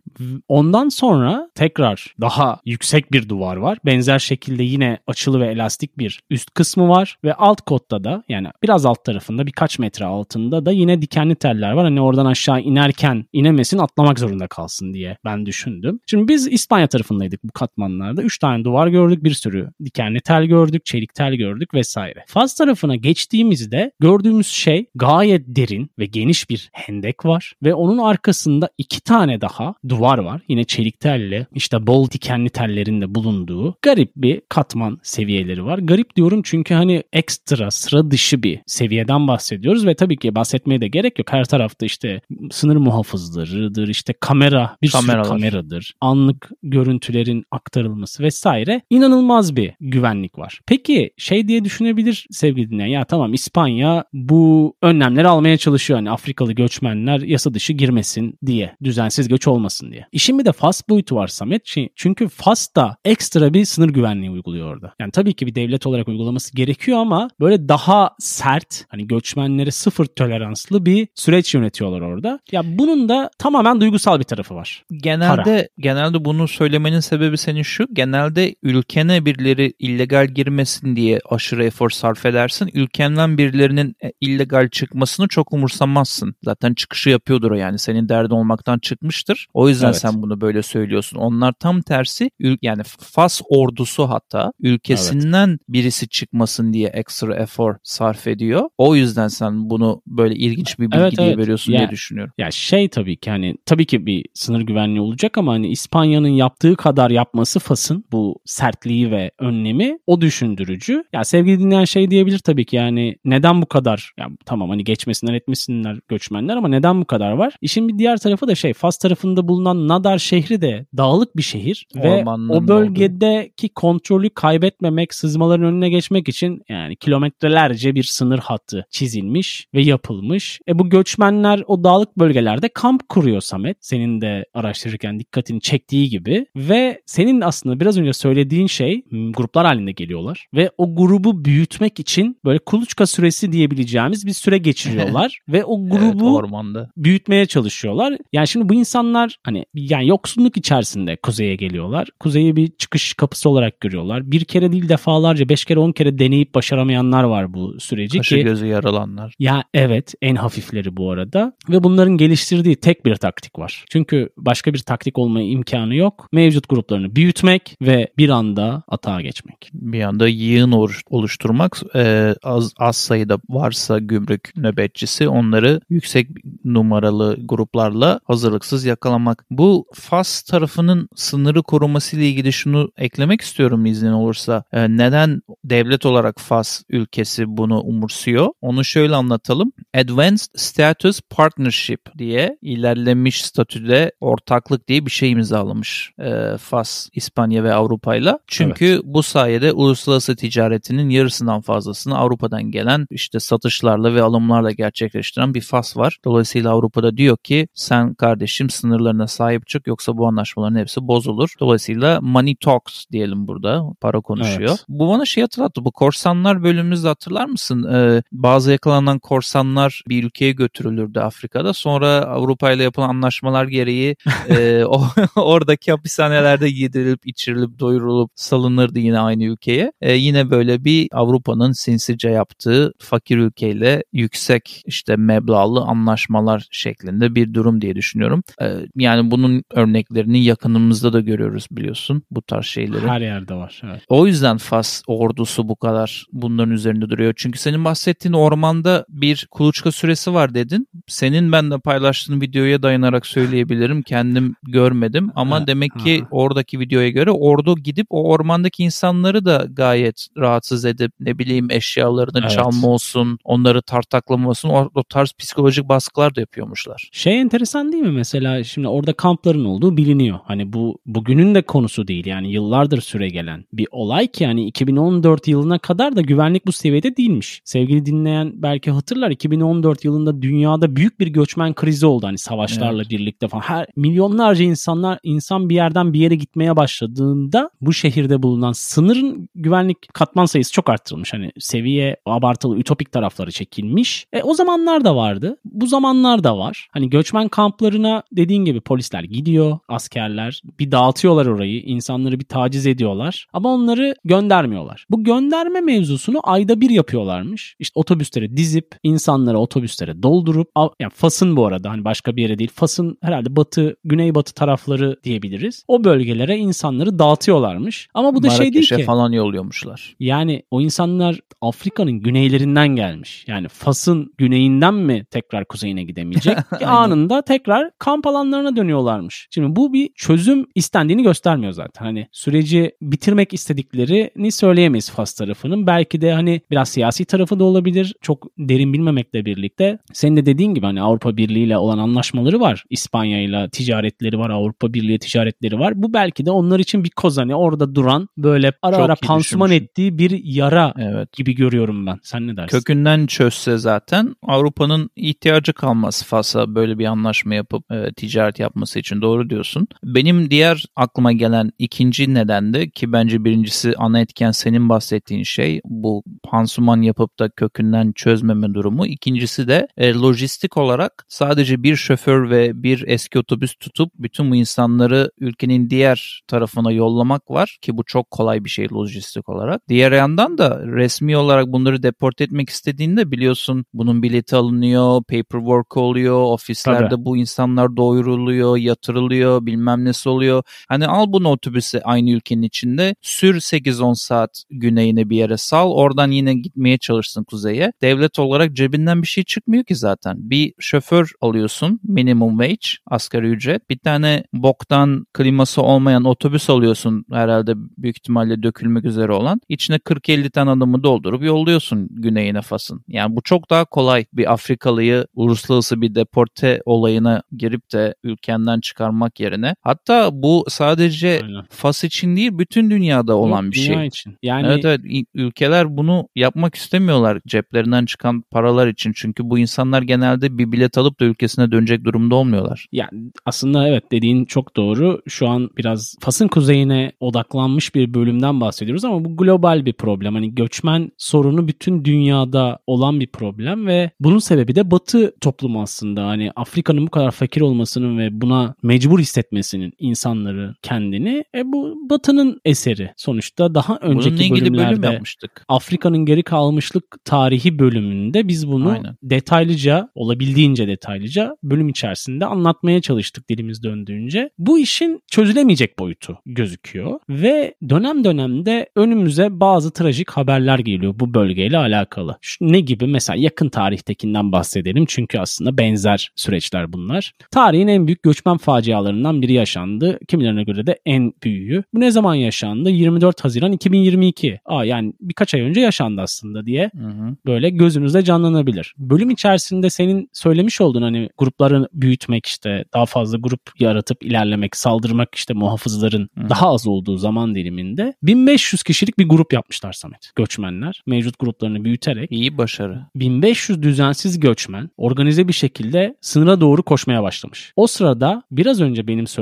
Ondan 0.49 0.89
sonra 0.89 1.30
tekrar 1.55 2.15
daha 2.21 2.61
yüksek 2.65 3.13
bir 3.13 3.29
duvar 3.29 3.57
var. 3.57 3.79
Benzer 3.87 4.19
şekilde 4.19 4.63
yine 4.63 4.99
açılı 5.07 5.41
ve 5.41 5.47
elastik 5.47 5.99
bir 5.99 6.21
üst 6.31 6.55
kısmı 6.55 6.89
var 6.89 7.17
ve 7.25 7.35
alt 7.35 7.61
kotta 7.61 8.05
da 8.05 8.23
yani 8.29 8.49
biraz 8.63 8.87
alt 8.87 9.05
tarafında 9.05 9.47
birkaç 9.47 9.79
metre 9.79 10.05
altında 10.05 10.67
da 10.67 10.73
yine 10.73 11.03
dikenli 11.03 11.35
teller 11.35 11.73
var. 11.73 11.85
Hani 11.85 12.01
oradan 12.01 12.27
aşağı 12.27 12.61
inerken 12.61 13.25
inemesin 13.33 13.79
atlamak 13.79 14.19
zorunda 14.19 14.47
kalsın 14.47 14.95
diye 14.95 15.17
ben 15.25 15.47
düşündüm. 15.47 16.01
Şimdi 16.07 16.29
biz 16.29 16.49
İspanya 16.49 16.87
tarafındaydık 16.87 17.45
bu 17.45 17.53
katmanlarda. 17.53 18.23
Üç 18.23 18.39
tane 18.39 18.65
duvar 18.65 18.87
gördük, 18.87 19.25
bir 19.25 19.35
sürü 19.35 19.71
dikenli 19.85 20.21
tel 20.21 20.45
gördük, 20.45 20.85
çelik 20.85 21.15
tel 21.15 21.35
gördük 21.35 21.75
vesaire. 21.75 22.25
Faz 22.27 22.55
tarafına 22.55 22.97
geçtiğimizde 22.97 23.93
gördüğümüz 24.01 24.47
şey 24.47 24.87
gayet 24.95 25.43
derin 25.47 25.91
ve 25.99 26.07
geniş 26.07 26.51
bir 26.51 26.71
hendek 26.73 27.25
var 27.25 27.53
ve 27.63 27.75
onun 27.75 27.99
arkasında 27.99 28.71
iki 28.79 29.01
tane 29.01 29.41
daha 29.41 29.75
duvar 29.89 30.19
var. 30.19 30.41
Yine 30.49 30.65
çelik 30.65 31.01
telli 31.21 31.47
işte 31.55 31.87
bol 31.87 32.11
dikenli 32.11 32.51
tellerin 32.51 33.01
de 33.01 33.15
bulunduğu 33.15 33.77
garip 33.83 34.13
bir 34.17 34.43
katman 34.49 34.99
seviyeleri 35.03 35.65
var. 35.65 35.79
Garip 35.79 36.17
diyorum 36.17 36.43
çünkü 36.45 36.75
hani 36.75 37.03
ekstra 37.13 37.71
sıra 37.71 38.11
dışı 38.11 38.43
bir 38.43 38.61
seviyeden 38.67 39.29
bahsediyoruz 39.29 39.87
ve 39.87 39.95
tabii 39.95 40.17
ki 40.17 40.35
bahsetmeye 40.35 40.81
de 40.81 40.89
gerek 40.89 41.19
yok. 41.19 41.33
Her 41.33 41.45
tarafta 41.45 41.87
işte 41.87 42.21
sınır 42.51 42.77
muhafızlarıdır, 42.77 43.89
işte 43.89 44.13
kamera, 44.21 44.77
bir 44.83 44.91
Kameralar. 44.91 45.25
sürü 45.25 45.33
kameradır. 45.33 45.95
Anlık 46.01 46.51
görüntülerin 46.63 47.45
aktarılması 47.51 48.23
vesaire. 48.23 48.83
İnanılmaz 48.91 49.57
bir 49.57 49.73
güvenlik 49.81 50.39
var. 50.39 50.61
Peki 50.67 51.11
şey 51.17 51.49
diye 51.49 51.65
düşünebilir 51.65 52.27
sevgili 52.31 52.71
dinleyen 52.71 52.89
ya 52.89 53.05
tamam 53.05 53.35
İspanya 53.35 54.05
bu 54.13 54.75
önlemleri 54.83 55.29
almaya 55.29 55.57
çalışıyor. 55.57 55.99
Hani 55.99 56.11
Afrikalı 56.11 56.53
göçmenler 56.53 57.21
yasa 57.21 57.55
dışı 57.55 57.73
girmesin 57.73 58.39
diye. 58.47 58.77
Düzensiz 58.85 59.29
göç 59.29 59.49
olmasın 59.49 59.93
diye. 59.93 60.07
İşin 60.13 60.39
bir 60.39 60.45
de 60.45 60.53
Fas 60.53 60.89
boyutu 60.89 61.10
var 61.15 61.29
Samet. 61.29 61.77
Çünkü 61.97 62.29
Fas 62.29 62.75
da 62.77 62.97
ekstra 63.05 63.55
bir 63.55 63.65
sınır 63.65 63.89
güvenliği 63.89 64.31
uyguluyor 64.31 64.75
orada. 64.75 64.95
Yani 65.01 65.11
tabii 65.11 65.35
ki 65.35 65.47
bir 65.47 65.55
devlet 65.55 65.87
olarak 65.87 66.09
uygulaması 66.09 66.57
gerekiyor 66.57 66.99
ama 66.99 67.29
böyle 67.41 67.69
daha 67.69 68.11
sert 68.19 68.85
hani 68.89 69.07
göçmenlere 69.07 69.71
sıfır 69.71 70.07
toleranslı 70.07 70.87
bir 70.87 71.09
süreç 71.15 71.55
yönetiyorlar 71.55 72.01
orada. 72.01 72.41
Ya 72.53 72.63
bunun 72.65 73.09
da 73.09 73.31
tamamen 73.39 73.81
duygusal 73.81 74.19
bir 74.19 74.25
tarafı 74.25 74.55
var. 74.55 74.85
Genelde 74.91 75.43
Para. 75.43 75.69
genelde 75.79 76.25
bunu 76.25 76.49
söylemenin 76.49 77.01
sebebi 77.01 77.39
senin 77.39 77.63
şu. 77.63 77.87
Genelde 77.93 78.55
ülkene 78.63 79.25
birileri 79.25 79.73
illegal 79.79 80.27
girmesin 80.27 80.97
diye 80.97 81.21
aşırı 81.31 81.65
efor 81.65 81.91
sarf 81.91 82.27
edersin. 82.27 82.71
Ülkenden 82.75 83.39
birilerinin 83.39 83.97
e, 84.05 84.13
illegal 84.21 84.69
çıkmasını 84.69 85.29
çok 85.29 85.53
umursamazsın. 85.53 86.35
Zaten 86.45 86.75
çıkışı 86.75 87.11
yapıyordur 87.11 87.51
o 87.51 87.55
yani. 87.55 87.79
Senin 87.79 88.09
derdin 88.09 88.35
olmaktan 88.35 88.79
çıkmıştır. 88.79 89.47
O 89.55 89.69
yüzden 89.69 89.87
evet. 89.87 89.97
sen 89.97 90.23
bunu 90.23 90.41
böyle 90.41 90.63
söylüyorsun. 90.63 91.00
Onlar 91.17 91.53
tam 91.53 91.83
tersi 91.83 92.31
yani 92.63 92.83
Fas 93.01 93.41
ordusu 93.49 94.09
hatta 94.11 94.53
ülkesinden 94.61 95.49
evet. 95.49 95.61
birisi 95.69 96.09
çıkmasın 96.09 96.73
diye 96.73 96.89
ekstra 96.89 97.37
efor 97.37 97.77
sarf 97.83 98.27
ediyor. 98.27 98.69
O 98.79 98.97
yüzden 98.97 99.29
sen 99.29 99.71
bunu 99.71 100.03
böyle 100.07 100.35
ilginç 100.35 100.79
bir 100.79 100.91
bilgi 100.91 100.99
evet, 100.99 101.19
diye 101.19 101.29
evet. 101.29 101.39
veriyorsun 101.39 101.73
ya, 101.73 101.79
diye 101.79 101.91
düşünüyorum. 101.91 102.33
Ya 102.39 102.51
şey 102.51 102.89
tabii 102.89 103.17
ki 103.17 103.31
hani 103.31 103.55
tabii 103.67 103.87
ki 103.87 104.07
bir 104.07 104.27
sınır 104.35 104.61
güvenliği 104.61 105.01
olacak 105.01 105.39
ama 105.39 105.53
hani 105.53 105.69
İspanya'nın 105.69 106.29
yaptığı 106.29 106.77
kadar 106.77 107.11
yapması 107.11 107.59
Fas'ın 107.59 108.05
bu 108.13 108.41
sertliği 108.45 109.11
ve 109.11 109.31
önlemi 109.39 109.99
o 110.07 110.21
düşündürücü. 110.21 111.05
Ya 111.13 111.25
sevgili 111.25 111.61
dinleyen 111.61 111.85
şey 111.85 112.11
diyebilir 112.11 112.39
tabii 112.39 112.65
ki 112.65 112.77
yani 112.77 113.17
neden 113.25 113.63
bu 113.63 113.67
kadar 113.67 114.13
ya 114.19 114.27
tamam 114.47 114.71
hani 114.71 114.85
geçmesinler 114.85 115.35
etmesinler 115.35 115.99
göçmenler 116.09 116.57
ama 116.57 116.69
neden 116.69 117.01
bu 117.01 117.05
kadar 117.05 117.33
var? 117.33 117.55
İşin 117.61 117.89
bir 117.89 117.99
diğer 117.99 118.17
tarafı 118.17 118.49
da 118.49 118.55
şey 118.55 118.73
Fas 118.73 118.99
tarafında 118.99 119.49
bulunan 119.49 119.89
Nadar 119.89 120.19
şehri 120.19 120.61
de 120.61 120.80
dağlık 120.97 121.37
bir 121.37 121.43
şehir 121.43 121.87
Ormanların 121.99 122.49
ve 122.49 122.53
o 122.55 122.69
bölgedeki 122.69 123.67
oldu. 123.67 123.73
kontrolü 123.75 124.31
kaybetmemek, 124.31 125.15
sızmaların 125.15 125.67
önüne 125.67 125.89
geçmek 125.89 126.29
için 126.29 126.63
yani 126.69 126.97
kilometrelerce 126.97 127.95
bir 127.95 128.03
sınır 128.03 128.39
hattı 128.39 128.87
çizilmiş 128.91 129.67
ve 129.75 129.83
yapılmış. 129.83 130.61
E 130.69 130.79
bu 130.79 130.89
göçmenler 130.89 131.63
o 131.67 131.85
dağlık 131.85 132.19
bölgelerde 132.19 132.69
kamp 132.69 133.09
kuruyor 133.09 133.41
Samet. 133.41 133.77
Senin 133.81 134.21
de 134.21 134.45
araştırırken 134.55 135.21
dikkatini 135.21 135.61
çektiği 135.61 136.09
gibi 136.09 136.47
ve 136.57 137.01
senin 137.07 137.41
aslında 137.41 137.81
biraz 137.81 137.99
önce 137.99 138.13
söylediğin 138.13 138.67
şey 138.67 139.03
gruplar 139.11 139.67
halinde 139.67 139.93
geliyorlar 139.93 140.47
ve 140.55 140.71
o 140.79 140.95
grubu 140.95 141.45
büyütmek 141.45 142.01
için 142.01 142.39
böyle 142.45 142.59
kuluçka 142.59 143.07
süresi 143.07 143.53
diyebileceğimiz 143.53 144.27
bir 144.27 144.33
süre 144.33 144.59
geçiriyorlar 144.59 145.39
ve 145.49 145.65
o 145.65 145.89
grubu 145.89 146.05
evet, 146.05 146.45
ormanda. 146.45 146.91
büyütmeye 146.97 147.47
çalışıyorlar. 147.47 148.19
Yani 148.33 148.49
şimdi 148.49 148.69
bu 148.69 148.75
insanlar 148.75 149.37
hani 149.45 149.65
yani 149.75 150.09
yoksulluk 150.09 150.57
içerisinde 150.71 151.17
kuzeye 151.17 151.55
geliyorlar. 151.57 152.09
Kuzeyi 152.21 152.57
bir 152.57 152.69
çıkış 152.79 153.15
kapısı 153.15 153.49
olarak 153.49 153.81
görüyorlar. 153.81 154.31
Bir 154.31 154.45
kere 154.45 154.73
değil 154.73 154.89
defalarca 154.89 155.49
beş 155.49 155.65
kere 155.65 155.79
on 155.79 155.93
kere 155.93 156.19
deneyip 156.19 156.55
başaramayanlar 156.55 157.25
var 157.25 157.55
bu 157.55 157.81
süreci 157.81 158.19
Kaşı 158.19 158.37
ki. 158.37 158.45
gözü 158.45 158.67
yaralanlar. 158.67 159.35
Ya 159.39 159.65
evet 159.75 160.15
en 160.23 160.35
hafifleri 160.35 160.97
bu 160.97 161.11
arada 161.11 161.53
ve 161.69 161.83
bunların 161.83 162.17
geliştirdiği 162.17 162.77
tek 162.77 163.07
bir 163.07 163.15
taktik 163.15 163.59
var. 163.59 163.85
Çünkü 163.91 164.29
başka 164.37 164.75
bir 164.75 164.79
taktik 164.79 165.19
olma 165.19 165.43
imkanı 165.43 165.95
yok. 165.95 166.29
Mevcut 166.33 166.69
gruplarını 166.69 167.17
büyütmek 167.17 167.77
ve 167.83 168.09
bir 168.19 168.29
anda 168.29 168.83
atağa 168.89 169.21
geçmek. 169.21 169.71
Bir 169.73 170.03
anda 170.03 170.29
yığın 170.29 170.73
oluşturmak 171.11 171.81
e, 171.95 172.35
az, 172.43 172.75
az 172.79 172.97
sayıda 172.97 173.39
varsa 173.49 173.99
gümrük 173.99 174.57
nöbetçisi 174.57 175.29
onları 175.29 175.81
yüksek 175.91 176.29
numaralı 176.65 177.39
gruplarla 177.45 178.21
hazırlıksız 178.25 178.85
yakalamak. 178.85 179.45
Bu 179.51 179.87
Fas 179.95 180.43
tarafının 180.61 181.09
sınırı 181.17 181.63
koruması 181.63 182.17
ile 182.17 182.29
ilgili 182.29 182.53
şunu 182.53 182.93
eklemek 182.97 183.41
istiyorum 183.41 183.87
iznin 183.87 184.13
olursa. 184.13 184.65
E, 184.73 184.89
neden 184.89 185.43
devlet 185.65 186.07
olarak 186.07 186.41
Fas 186.41 186.83
ülkesi 186.89 187.45
bunu 187.47 187.81
umursuyor? 187.81 188.49
Onu 188.61 188.85
şöyle 188.85 189.17
anlatalım. 189.17 189.73
Advanced 189.95 190.51
Status 190.57 191.21
Partnership 191.31 192.01
diye 192.19 192.59
ilerlemiş 192.63 193.45
statüde 193.45 194.13
ortaklık 194.21 194.89
diye 194.89 195.07
bir 195.07 195.11
şey 195.11 195.31
imzalamış 195.31 196.13
e, 196.19 196.57
Fas, 196.59 197.09
İspanya 197.13 197.65
ve 197.65 197.75
Avrupa 197.75 198.17
ile. 198.17 198.39
Çünkü 198.47 198.87
evet. 198.87 199.03
bu 199.05 199.23
sayede 199.23 199.73
uluslararası 199.73 200.37
ticaretinin 200.37 201.09
yarısından 201.09 201.61
fazlasını 201.61 202.19
Avrupa'dan 202.19 202.63
gelen 202.63 203.07
işte 203.11 203.41
satışlarla 203.41 204.15
ve 204.15 204.23
alımlarla 204.23 204.71
gerçekleştiren 204.71 205.55
bir 205.55 205.61
Fas 205.61 205.97
var. 205.97 206.19
Dolayısıyla 206.25 206.71
Avrupa'da 206.71 207.17
diyor 207.17 207.37
ki 207.37 207.69
sen 207.75 208.15
kardeşim 208.15 208.71
sınırlarına 208.71 209.27
sahip 209.27 209.67
çık 209.67 209.87
yoksa 209.87 210.17
bu 210.17 210.27
anlaşmaların 210.51 210.81
hepsi 210.81 211.09
bozulur. 211.09 211.55
Dolayısıyla 211.61 212.21
money 212.21 212.57
talks 212.57 213.05
diyelim 213.13 213.47
burada. 213.49 213.85
Para 214.01 214.21
konuşuyor. 214.21 214.71
Evet. 214.71 214.85
Bu 214.89 215.09
bana 215.09 215.25
şey 215.25 215.43
hatırlattı. 215.43 215.85
Bu 215.85 215.93
korsanlar 215.93 216.63
bölümümüzde 216.63 217.09
hatırlar 217.09 217.47
mısın? 217.47 217.85
Ee, 217.93 218.23
bazı 218.33 218.73
yakalanan 218.73 219.19
korsanlar 219.19 220.03
bir 220.09 220.25
ülkeye 220.25 220.53
götürülürdü 220.53 221.21
Afrika'da. 221.21 221.73
Sonra 221.73 222.09
Avrupa 222.09 222.73
ile 222.73 222.83
yapılan 222.83 223.09
anlaşmalar 223.09 223.65
gereği 223.65 224.17
e, 224.49 224.85
o, 224.85 225.03
oradaki 225.37 225.91
hapishanelerde 225.91 226.69
yedirilip 226.69 227.27
içirilip 227.27 227.79
doyurulup 227.79 228.31
salınırdı 228.35 228.99
yine 228.99 229.19
aynı 229.19 229.45
ülkeye. 229.45 229.93
E, 230.01 230.13
yine 230.13 230.51
böyle 230.51 230.85
bir 230.85 231.09
Avrupa'nın 231.13 231.73
sinsice 231.73 232.31
yaptığı 232.31 232.93
fakir 232.99 233.39
ülkeyle 233.39 234.03
yüksek 234.13 234.83
işte 234.87 235.17
meblağlı 235.17 235.81
anlaşmalar 235.81 236.67
şeklinde 236.71 237.35
bir 237.35 237.55
durum 237.55 237.81
diye 237.81 237.95
düşünüyorum. 237.95 238.43
E, 238.63 238.67
yani 238.97 239.31
bunun 239.31 239.63
örneklerini 239.71 240.40
yakınımızda 240.41 241.13
da 241.13 241.21
görüyoruz 241.21 241.67
biliyorsun 241.71 242.23
bu 242.31 242.43
tarz 242.43 242.67
şeyleri. 242.67 243.09
Her 243.09 243.21
yerde 243.21 243.55
var. 243.55 243.81
Evet. 243.85 244.03
O 244.09 244.27
yüzden 244.27 244.57
Fas 244.57 245.03
ordusu 245.07 245.69
bu 245.69 245.77
kadar 245.77 246.27
bunların 246.33 246.73
üzerinde 246.73 247.11
duruyor. 247.11 247.35
Çünkü 247.37 247.59
senin 247.59 247.85
bahsettiğin 247.85 248.33
ormanda 248.33 249.05
bir 249.09 249.49
kuluçka 249.51 249.93
süresi 249.93 250.35
var 250.35 250.55
dedin. 250.55 250.89
Senin 251.07 251.53
benimle 251.53 251.79
paylaştığın 251.79 252.41
videoya 252.41 252.83
dayanarak 252.83 253.27
söyleyebilirim. 253.27 254.03
Kendim 254.03 254.55
görmedim 254.63 255.31
ama 255.35 255.67
demek 255.67 255.99
ki 255.99 256.25
oradaki 256.31 256.81
videoya 256.81 257.09
göre 257.09 257.31
ordu 257.31 257.77
gidip 257.79 258.07
o 258.11 258.31
ormandaki 258.33 258.83
insanları 258.83 259.45
da 259.45 259.67
gayet 259.71 260.27
rahatsız 260.37 260.85
edip 260.85 261.13
ne 261.21 261.39
bileyim 261.39 261.71
eşyalarını 261.71 262.39
Evet. 262.41 262.51
çalma 262.51 262.89
olsun, 262.89 263.39
onları 263.45 263.83
tartaklama 263.83 264.49
olsun 264.49 264.69
o, 264.69 264.91
o 264.95 265.03
tarz 265.03 265.33
psikolojik 265.39 265.89
baskılar 265.89 266.35
da 266.35 266.41
yapıyormuşlar. 266.41 267.09
Şey 267.13 267.41
enteresan 267.41 267.93
değil 267.93 268.03
mi 268.03 268.13
mesela 268.13 268.65
şimdi 268.65 268.89
orada 268.89 269.13
kampların 269.13 269.65
olduğu 269.65 269.97
biliniyor. 269.97 270.30
Hani 270.45 270.73
bu 270.73 270.99
bugünün 271.07 271.55
de 271.55 271.63
konusu 271.63 272.09
değil 272.09 272.27
yani 272.27 272.53
yıllardır 272.53 273.01
süre 273.01 273.29
gelen 273.29 273.65
bir 273.73 273.89
olay 273.91 274.27
ki 274.27 274.45
yani 274.45 274.67
2014 274.67 275.49
yılına 275.49 275.79
kadar 275.79 276.17
da 276.17 276.21
güvenlik 276.21 276.67
bu 276.67 276.73
seviyede 276.73 277.17
değilmiş. 277.17 277.61
Sevgili 277.65 278.07
dinleyen 278.07 278.53
belki 278.55 278.91
hatırlar 278.91 279.31
2014 279.31 280.05
yılında 280.05 280.43
dünyada 280.43 280.97
büyük 280.97 281.21
bir 281.21 281.27
göçmen 281.27 281.75
krizi 281.75 282.07
oldu 282.07 282.27
hani 282.27 282.39
savaşlarla 282.39 283.03
birlikte 283.11 283.49
falan. 283.49 283.63
Her 283.63 283.87
milyonlarca 283.97 284.65
insanlar 284.65 285.19
insan 285.23 285.69
bir 285.69 285.75
yerden 285.75 286.13
bir 286.13 286.21
yere 286.21 286.35
gitmeye 286.35 286.77
başladığında 286.77 287.71
bu 287.81 287.93
şehirde 287.93 288.43
bulunan 288.43 288.73
sınırın 288.73 289.49
güvenlik 289.55 290.15
katman 290.15 290.45
sayısı 290.45 290.73
çok 290.73 290.91
arttırılmış. 290.91 291.33
Hani 291.33 291.53
seviye 291.59 292.17
abartılı 292.27 292.79
ütopik 292.79 293.13
tarafları 293.13 293.51
çekilmiş. 293.51 294.27
E, 294.33 294.43
o 294.43 294.55
zamanlar 294.55 295.05
da 295.05 295.17
vardı. 295.17 295.57
Bu 295.65 295.87
zamanlar 295.87 296.45
da 296.45 296.59
var. 296.59 296.89
Hani 296.93 297.11
göçmen 297.11 297.49
kamplarına 297.49 298.23
dediğin 298.33 298.65
gibi 298.65 298.81
polisler 298.81 299.25
gidiyor, 299.25 299.79
askerler 300.21 300.63
bir 300.79 300.91
dağıtıyorlar 300.91 301.47
orayı, 301.47 301.81
insanları 301.81 302.41
bir 302.41 302.45
taciz 302.45 302.87
ediyorlar 302.87 303.47
ama 303.53 303.75
onları 303.75 304.15
göndermiyorlar. 304.25 305.07
Bu 305.11 305.25
gönderme 305.25 305.81
mevzusunu 305.81 306.41
ayda 306.43 306.81
bir 306.81 306.91
yapıyorlarmış. 306.91 307.77
İşte 307.79 308.01
otobüslere 308.01 308.57
dizip 308.57 308.87
insanları 309.03 309.59
otobüslere 309.59 310.23
doldurup 310.23 310.69
yani 311.01 311.11
Fas'ın 311.15 311.57
bu 311.57 311.67
arada 311.67 311.91
hani 311.91 312.05
başka 312.05 312.37
bir 312.37 312.43
yere 312.43 312.59
değil 312.59 312.71
Fas'ın 312.75 313.19
herhalde 313.23 313.57
batı 313.57 313.97
güneybatı 314.05 314.55
tarafları 314.55 315.17
diyebiliriz. 315.25 315.85
O 315.89 316.05
bölgelere 316.05 316.57
insanları 316.57 317.19
dağıtıyorlarmış. 317.19 318.09
Ama 318.15 318.35
bu 318.35 318.43
da 318.43 318.51
şey 318.51 318.73
değil 318.73 318.87
ki. 318.87 319.05
falan 319.05 319.33
yolluyormuşlar. 319.33 320.17
Yani 320.21 320.63
o 320.71 320.81
insanlar 320.81 321.41
Afrika'nın 321.61 322.13
güneylerinden 322.13 322.89
gelmiş. 322.89 323.45
Yani 323.47 323.69
Fas'ın 323.69 324.33
güneyinden 324.39 324.95
mi 324.95 325.25
tekrar 325.31 325.65
kuzeyine 325.65 326.05
gidemeyecek? 326.05 326.59
Anında 326.87 327.43
tekrar 327.43 327.91
kamp 327.99 328.27
alanlarına 328.27 328.77
dönüyorlarmış. 328.77 329.49
Şimdi 329.51 329.77
bu 329.77 329.93
bir 329.93 330.10
çözüm 330.17 330.67
istendiğini 330.75 331.23
göstermiyor 331.23 331.73
zaten. 331.73 332.05
Hani 332.05 332.29
süreci 332.33 332.93
bitirmek 333.03 333.55
istediklerini 333.55 334.53
söyleyemeyiz 334.53 335.11
Fas 335.11 335.35
tarafının. 335.35 335.87
Belki 335.87 336.21
de 336.21 336.33
hani 336.33 336.61
biraz 336.71 336.89
siyasi 336.89 337.25
tarafı 337.25 337.59
da 337.59 337.65
olabilir. 337.65 338.15
Çok 338.23 338.47
derin 338.59 338.93
bilmemekle 338.93 339.45
birlikte. 339.45 339.99
Senin 340.13 340.37
de 340.37 340.47
dediğin 340.47 340.75
gibi 340.75 340.87
hani 340.87 341.03
Avrupa 341.03 341.37
Birliği 341.37 341.65
ile 341.65 341.79
olan 341.79 341.99
anlaşmaları 341.99 342.61
var. 342.61 342.85
İspanya 342.91 343.43
ile 343.43 343.69
ticaretleri 343.73 344.39
var. 344.39 344.51
Avrupa 344.51 344.95
Birliği 344.95 345.19
ticaretleri 345.19 345.79
var. 345.79 346.03
Bu 346.03 346.13
belki 346.15 346.47
de 346.47 346.51
onlar 346.51 346.79
için 346.79 347.05
bir 347.05 347.11
koz 347.11 347.39
hani 347.39 347.55
orada 347.55 347.95
duran 347.95 348.29
böyle 348.39 348.73
ara 348.83 348.97
Çok 348.97 349.05
ara 349.05 349.15
pansuman 349.15 349.71
düşünmüşsün. 349.71 349.85
ettiği 349.85 350.19
bir 350.19 350.45
yara 350.45 350.95
Evet. 350.99 351.33
gibi 351.33 351.55
görüyorum 351.55 352.07
ben. 352.07 352.19
Sen 352.23 352.47
ne 352.47 352.57
dersin? 352.57 352.79
Kökünden 352.79 353.27
çözse 353.27 353.79
zaten 353.79 354.37
Avrupa'nın 354.43 355.11
ihtiyacı 355.17 355.73
kalmaz 355.73 356.25
Fas'a 356.25 356.75
böyle 356.75 356.99
bir 356.99 357.05
anlaşma 357.07 357.55
yapıp 357.55 357.93
e, 357.93 358.13
ticaret 358.13 358.59
yapması 358.59 358.99
için 358.99 359.23
doğru 359.23 359.51
diyorsun. 359.51 359.89
Benim 360.05 360.51
diğer 360.51 360.85
aklıma 360.97 361.33
gelen 361.33 361.71
ikinci 361.79 362.35
neden 362.35 362.75
de 362.75 362.91
ki 362.91 363.13
bence 363.13 363.45
birincisi 363.45 363.95
ana 363.99 364.21
etken 364.21 364.51
senin 364.51 364.89
bahsettiğin 364.89 365.43
şey 365.43 365.81
bu 365.85 366.23
pansuman 366.43 367.03
yapıp 367.03 367.39
da 367.39 367.49
kökünden 367.49 368.13
çözmeme 368.13 368.75
durumu. 368.75 369.07
İkincisi 369.07 369.69
de 369.69 369.89
e, 369.97 370.15
lojistik 370.15 370.77
olarak 370.77 371.25
sadece 371.29 371.83
bir 371.83 371.97
şoför 371.97 372.51
ve 372.51 372.83
bir 372.83 373.05
eski 373.07 373.39
otobüs 373.39 373.75
tutup 373.75 374.13
bütün 374.19 374.51
bu 374.51 374.57
insanları 374.57 375.31
ülkenin 375.39 375.91
diğer 375.91 376.43
tarafına 376.47 376.93
yollamak 376.93 377.51
var 377.51 377.79
ki 377.83 377.97
bu 377.97 378.05
çok 378.05 378.31
kolay 378.31 378.65
bir 378.65 378.71
şey 378.71 378.87
lojistik 378.93 379.49
olarak. 379.49 379.83
Diğer 379.89 380.13
yandan 380.13 380.59
da 380.59 380.87
resmi 380.87 381.37
olarak 381.37 381.67
bunları 381.67 382.03
deport 382.03 382.41
etmek 382.41 382.71
istediğinde 382.71 383.31
biliyorsun 383.31 383.85
bunun 383.95 384.23
bileti 384.23 384.57
alınıyor, 384.57 385.23
paperwork 385.23 385.97
oluyor, 385.97 386.43
ofislerde 386.43 387.09
Tabii. 387.09 387.25
bu 387.25 387.37
insanlar 387.37 387.97
doyuruluyor, 387.97 388.77
yatırılıyor, 388.77 389.67
bilmem 389.67 389.80
nesi 389.87 390.29
oluyor. 390.29 390.63
Hani 390.89 391.07
al 391.07 391.27
bunu 391.29 391.49
otobüse 391.49 392.03
aynı 392.03 392.31
ülkenin 392.31 392.63
içinde 392.63 393.15
sür 393.23 393.55
8-10 393.55 394.15
saat 394.15 394.63
güneyine 394.71 395.31
bir 395.31 395.37
yere 395.37 395.57
sal 395.57 395.93
oradan 395.93 396.31
yine 396.31 396.55
gitmeye 396.55 396.99
çalışsın 396.99 397.45
kuzeye. 397.45 397.93
Devlet 398.03 398.39
olarak 398.39 398.73
cebinden 398.73 399.23
bir 399.23 399.27
şey 399.27 399.45
çıkmıyor 399.45 399.85
ki 399.85 399.95
zaten. 399.95 400.51
Bir 400.51 400.73
şoför 400.79 401.31
alıyorsun 401.41 402.01
minimum 402.03 402.59
wage 402.59 403.03
asgari 403.07 403.47
ücret. 403.47 403.91
Bir 403.91 403.99
tane 403.99 404.45
boktan 404.53 405.27
kliması 405.33 405.83
olmayan 405.83 406.25
otobüs 406.25 406.71
alıyorsun 406.71 407.25
herhalde 407.33 407.73
büyük 407.77 408.17
ihtimalle 408.17 408.63
dökülmek 408.63 409.05
üzere 409.05 409.33
olan. 409.33 409.61
İçine 409.69 409.97
40-50 409.97 410.51
tane 410.51 410.71
adamı 410.71 411.03
doldurup 411.03 411.43
yolluyorsun 411.43 412.09
güneyine 412.11 412.63
Fas'ın. 412.63 413.05
Yani 413.09 413.37
bu 413.37 413.43
çok 413.43 413.71
daha 413.71 413.85
kolay 413.85 414.25
bir 414.33 414.53
Afrikalıyı 414.53 415.27
uluslararası 415.35 416.01
bir 416.01 416.15
deporte 416.15 416.83
olayına 416.85 417.43
girip 417.57 417.93
de 417.93 418.15
ülkenden 418.23 418.81
çıkarmak 418.81 419.41
yerine. 419.41 419.70
Hatta 419.83 420.31
bu 420.33 420.65
sadece 420.69 421.41
Aynen. 421.43 421.65
Fas 421.71 422.05
için 422.05 422.37
değil 422.37 422.51
bütün 422.59 422.91
dünyada 422.91 423.37
olan 423.37 423.63
Yok, 423.63 423.73
bir 423.73 423.87
dünya 423.87 423.99
şey. 423.99 424.07
için. 424.07 424.37
Yani 424.43 424.67
Evet 424.67 424.85
evet 424.85 425.01
ülkeler 425.35 425.97
bunu 425.97 426.29
yapmak 426.37 426.75
istemiyorlar 426.75 427.41
ceplerinden 427.47 428.05
çıkan 428.05 428.45
paralar 428.51 428.89
için. 428.89 429.13
Çünkü 429.17 429.51
bu 429.51 429.59
insanlar 429.59 430.03
genelde 430.03 430.59
bir 430.59 430.73
bilet 430.73 430.99
alıp 430.99 431.21
da 431.21 431.25
ülkesine 431.25 431.73
dönecek 431.73 432.05
durumda 432.05 432.35
olmuyorlar. 432.35 432.87
Yani 432.93 433.31
aslında 433.47 433.89
evet 433.89 434.13
dediğin 434.13 434.45
çok 434.45 434.77
doğru. 434.77 435.23
Şu 435.29 435.49
an 435.49 435.71
biraz 435.77 436.17
Fas'ın 436.21 436.49
kuzeyine 436.49 437.13
odaklanmış 437.21 437.95
bir 437.95 438.15
bölümden 438.15 438.61
bahsediyoruz 438.61 439.05
ama 439.05 439.25
bu 439.25 439.37
global 439.37 439.85
bir 439.87 439.93
problem. 439.93 440.35
Hani 440.35 440.55
göçmen 440.55 441.13
sorunu 441.19 441.69
bütün 441.69 442.05
dünyada 442.05 442.79
olan 442.87 443.21
bir 443.21 443.27
problem 443.27 443.87
ve 443.87 444.11
bunun 444.21 444.39
sebebi 444.39 444.75
de 444.75 444.91
Batı 444.91 445.35
toplumu 445.41 445.83
aslında. 445.83 446.27
Hani 446.27 446.51
Afrika'nın 446.57 447.07
bu 447.07 447.11
kadar 447.11 447.31
fakir 447.31 447.61
olmasının 447.61 448.19
ve 448.19 448.41
buna 448.41 448.75
mecbur 448.83 449.19
hissetmesinin 449.61 449.93
insanları 449.99 450.75
kendini 450.83 451.45
e 451.55 451.73
bu 451.73 452.11
Batı'nın 452.11 452.61
eseri. 452.65 453.11
Sonuçta 453.17 453.75
daha 453.75 453.99
önceki 454.01 454.45
ilgili 454.45 454.61
bölüm 454.61 454.75
bölümlerde 454.75 455.07
yapmıştık. 455.07 455.65
Afrika'nın 455.69 456.19
geri 456.27 456.43
kalmışlık 456.43 457.05
tarihi 457.25 457.79
bölümünde 457.79 458.49
biz 458.49 458.69
bunu 458.69 458.91
Aynen. 458.91 459.17
detaylıca, 459.23 460.09
olabildiğince 460.15 460.89
detaylıca 460.89 461.57
bölüm 461.63 461.89
içerisinde 461.89 462.47
anlatmaya 462.47 463.01
çalıştık 463.01 463.49
dilimiz 463.49 463.83
döndüğünce. 463.83 464.51
Bu 464.59 464.79
işin 464.79 465.23
çözülemeyecek 465.31 465.99
boyutu 465.99 466.39
gözüküyor 466.47 467.21
ve 467.29 467.75
dönem 467.89 468.25
dönemde 468.25 468.89
önümüze 468.97 469.61
bazı 469.61 469.93
trajik 469.93 470.31
haberler 470.31 470.79
geliyor 470.79 471.15
bu 471.17 471.35
bölgeyle 471.35 471.79
alakalı. 471.79 472.39
Ne 472.61 472.81
gibi? 472.81 473.07
Mesela 473.07 473.37
yakın 473.37 473.69
tarihtekinden 473.69 474.53
bahsedelim 474.53 475.05
çünkü 475.09 475.39
aslında 475.39 475.79
benzer 475.79 476.33
süreçler 476.37 476.93
bunlar. 476.93 477.33
Tarihin 477.51 477.89
en 477.89 478.07
büyük 478.07 478.23
göçmen 478.23 478.57
facialarından 478.57 479.43
biri 479.43 479.50
yaşandı. 479.53 480.19
Kimilerine 480.29 480.65
göre 480.65 480.87
de 480.87 480.99
en 481.07 481.33
büyüğü. 481.45 481.85
Bu 481.95 482.01
ne 482.01 482.11
zaman 482.11 482.35
yaşandı? 482.35 482.91
24 482.91 483.45
Haziran 483.45 483.73
2022. 483.73 484.61
Aa 484.65 484.85
yani 484.85 485.13
birkaç 485.21 485.55
ay 485.55 485.61
önce 485.61 485.81
yaşandı 485.81 486.21
aslında 486.21 486.67
diye 486.67 486.91
Hı 486.97 487.07
hı. 487.07 487.37
böyle 487.47 487.71
gözünüzde 487.71 488.25
canlanabilir. 488.25 488.95
Bölüm 488.99 489.31
içerisinde 489.31 489.91
senin 489.91 490.31
söylemiş 490.33 490.81
olduğun 490.81 491.03
hani 491.03 491.29
grupları 491.39 491.89
büyütmek 491.93 492.47
işte 492.47 492.85
daha 492.95 493.07
fazla 493.07 493.39
grup 493.39 493.61
yaratıp 493.79 494.25
ilerlemek, 494.25 494.77
saldırmak 494.77 495.35
işte 495.35 495.55
muhafızların 495.55 496.29
Hı. 496.39 496.49
daha 496.51 496.69
az 496.75 496.87
olduğu 496.87 497.17
zaman 497.17 497.55
diliminde 497.55 498.15
1500 498.23 498.83
kişilik 498.83 499.19
bir 499.19 499.29
grup 499.29 499.53
yapmışlar 499.53 499.93
Samet. 499.93 500.33
Göçmenler 500.37 501.03
mevcut 501.07 501.39
gruplarını 501.39 501.85
büyüterek 501.85 502.33
İyi 502.33 502.59
başarı. 502.59 503.07
1500 503.15 503.83
düzensiz 503.83 504.41
göçmen 504.41 504.91
organize 504.97 505.49
bir 505.49 505.53
şekilde 505.53 506.17
sınıra 506.21 506.61
doğru 506.61 506.83
koşmaya 506.83 507.23
başlamış. 507.23 507.73
O 507.77 507.87
sırada 507.87 508.43
biraz 508.51 508.81
önce 508.81 509.07
benim 509.07 509.27
söylediğim 509.27 509.40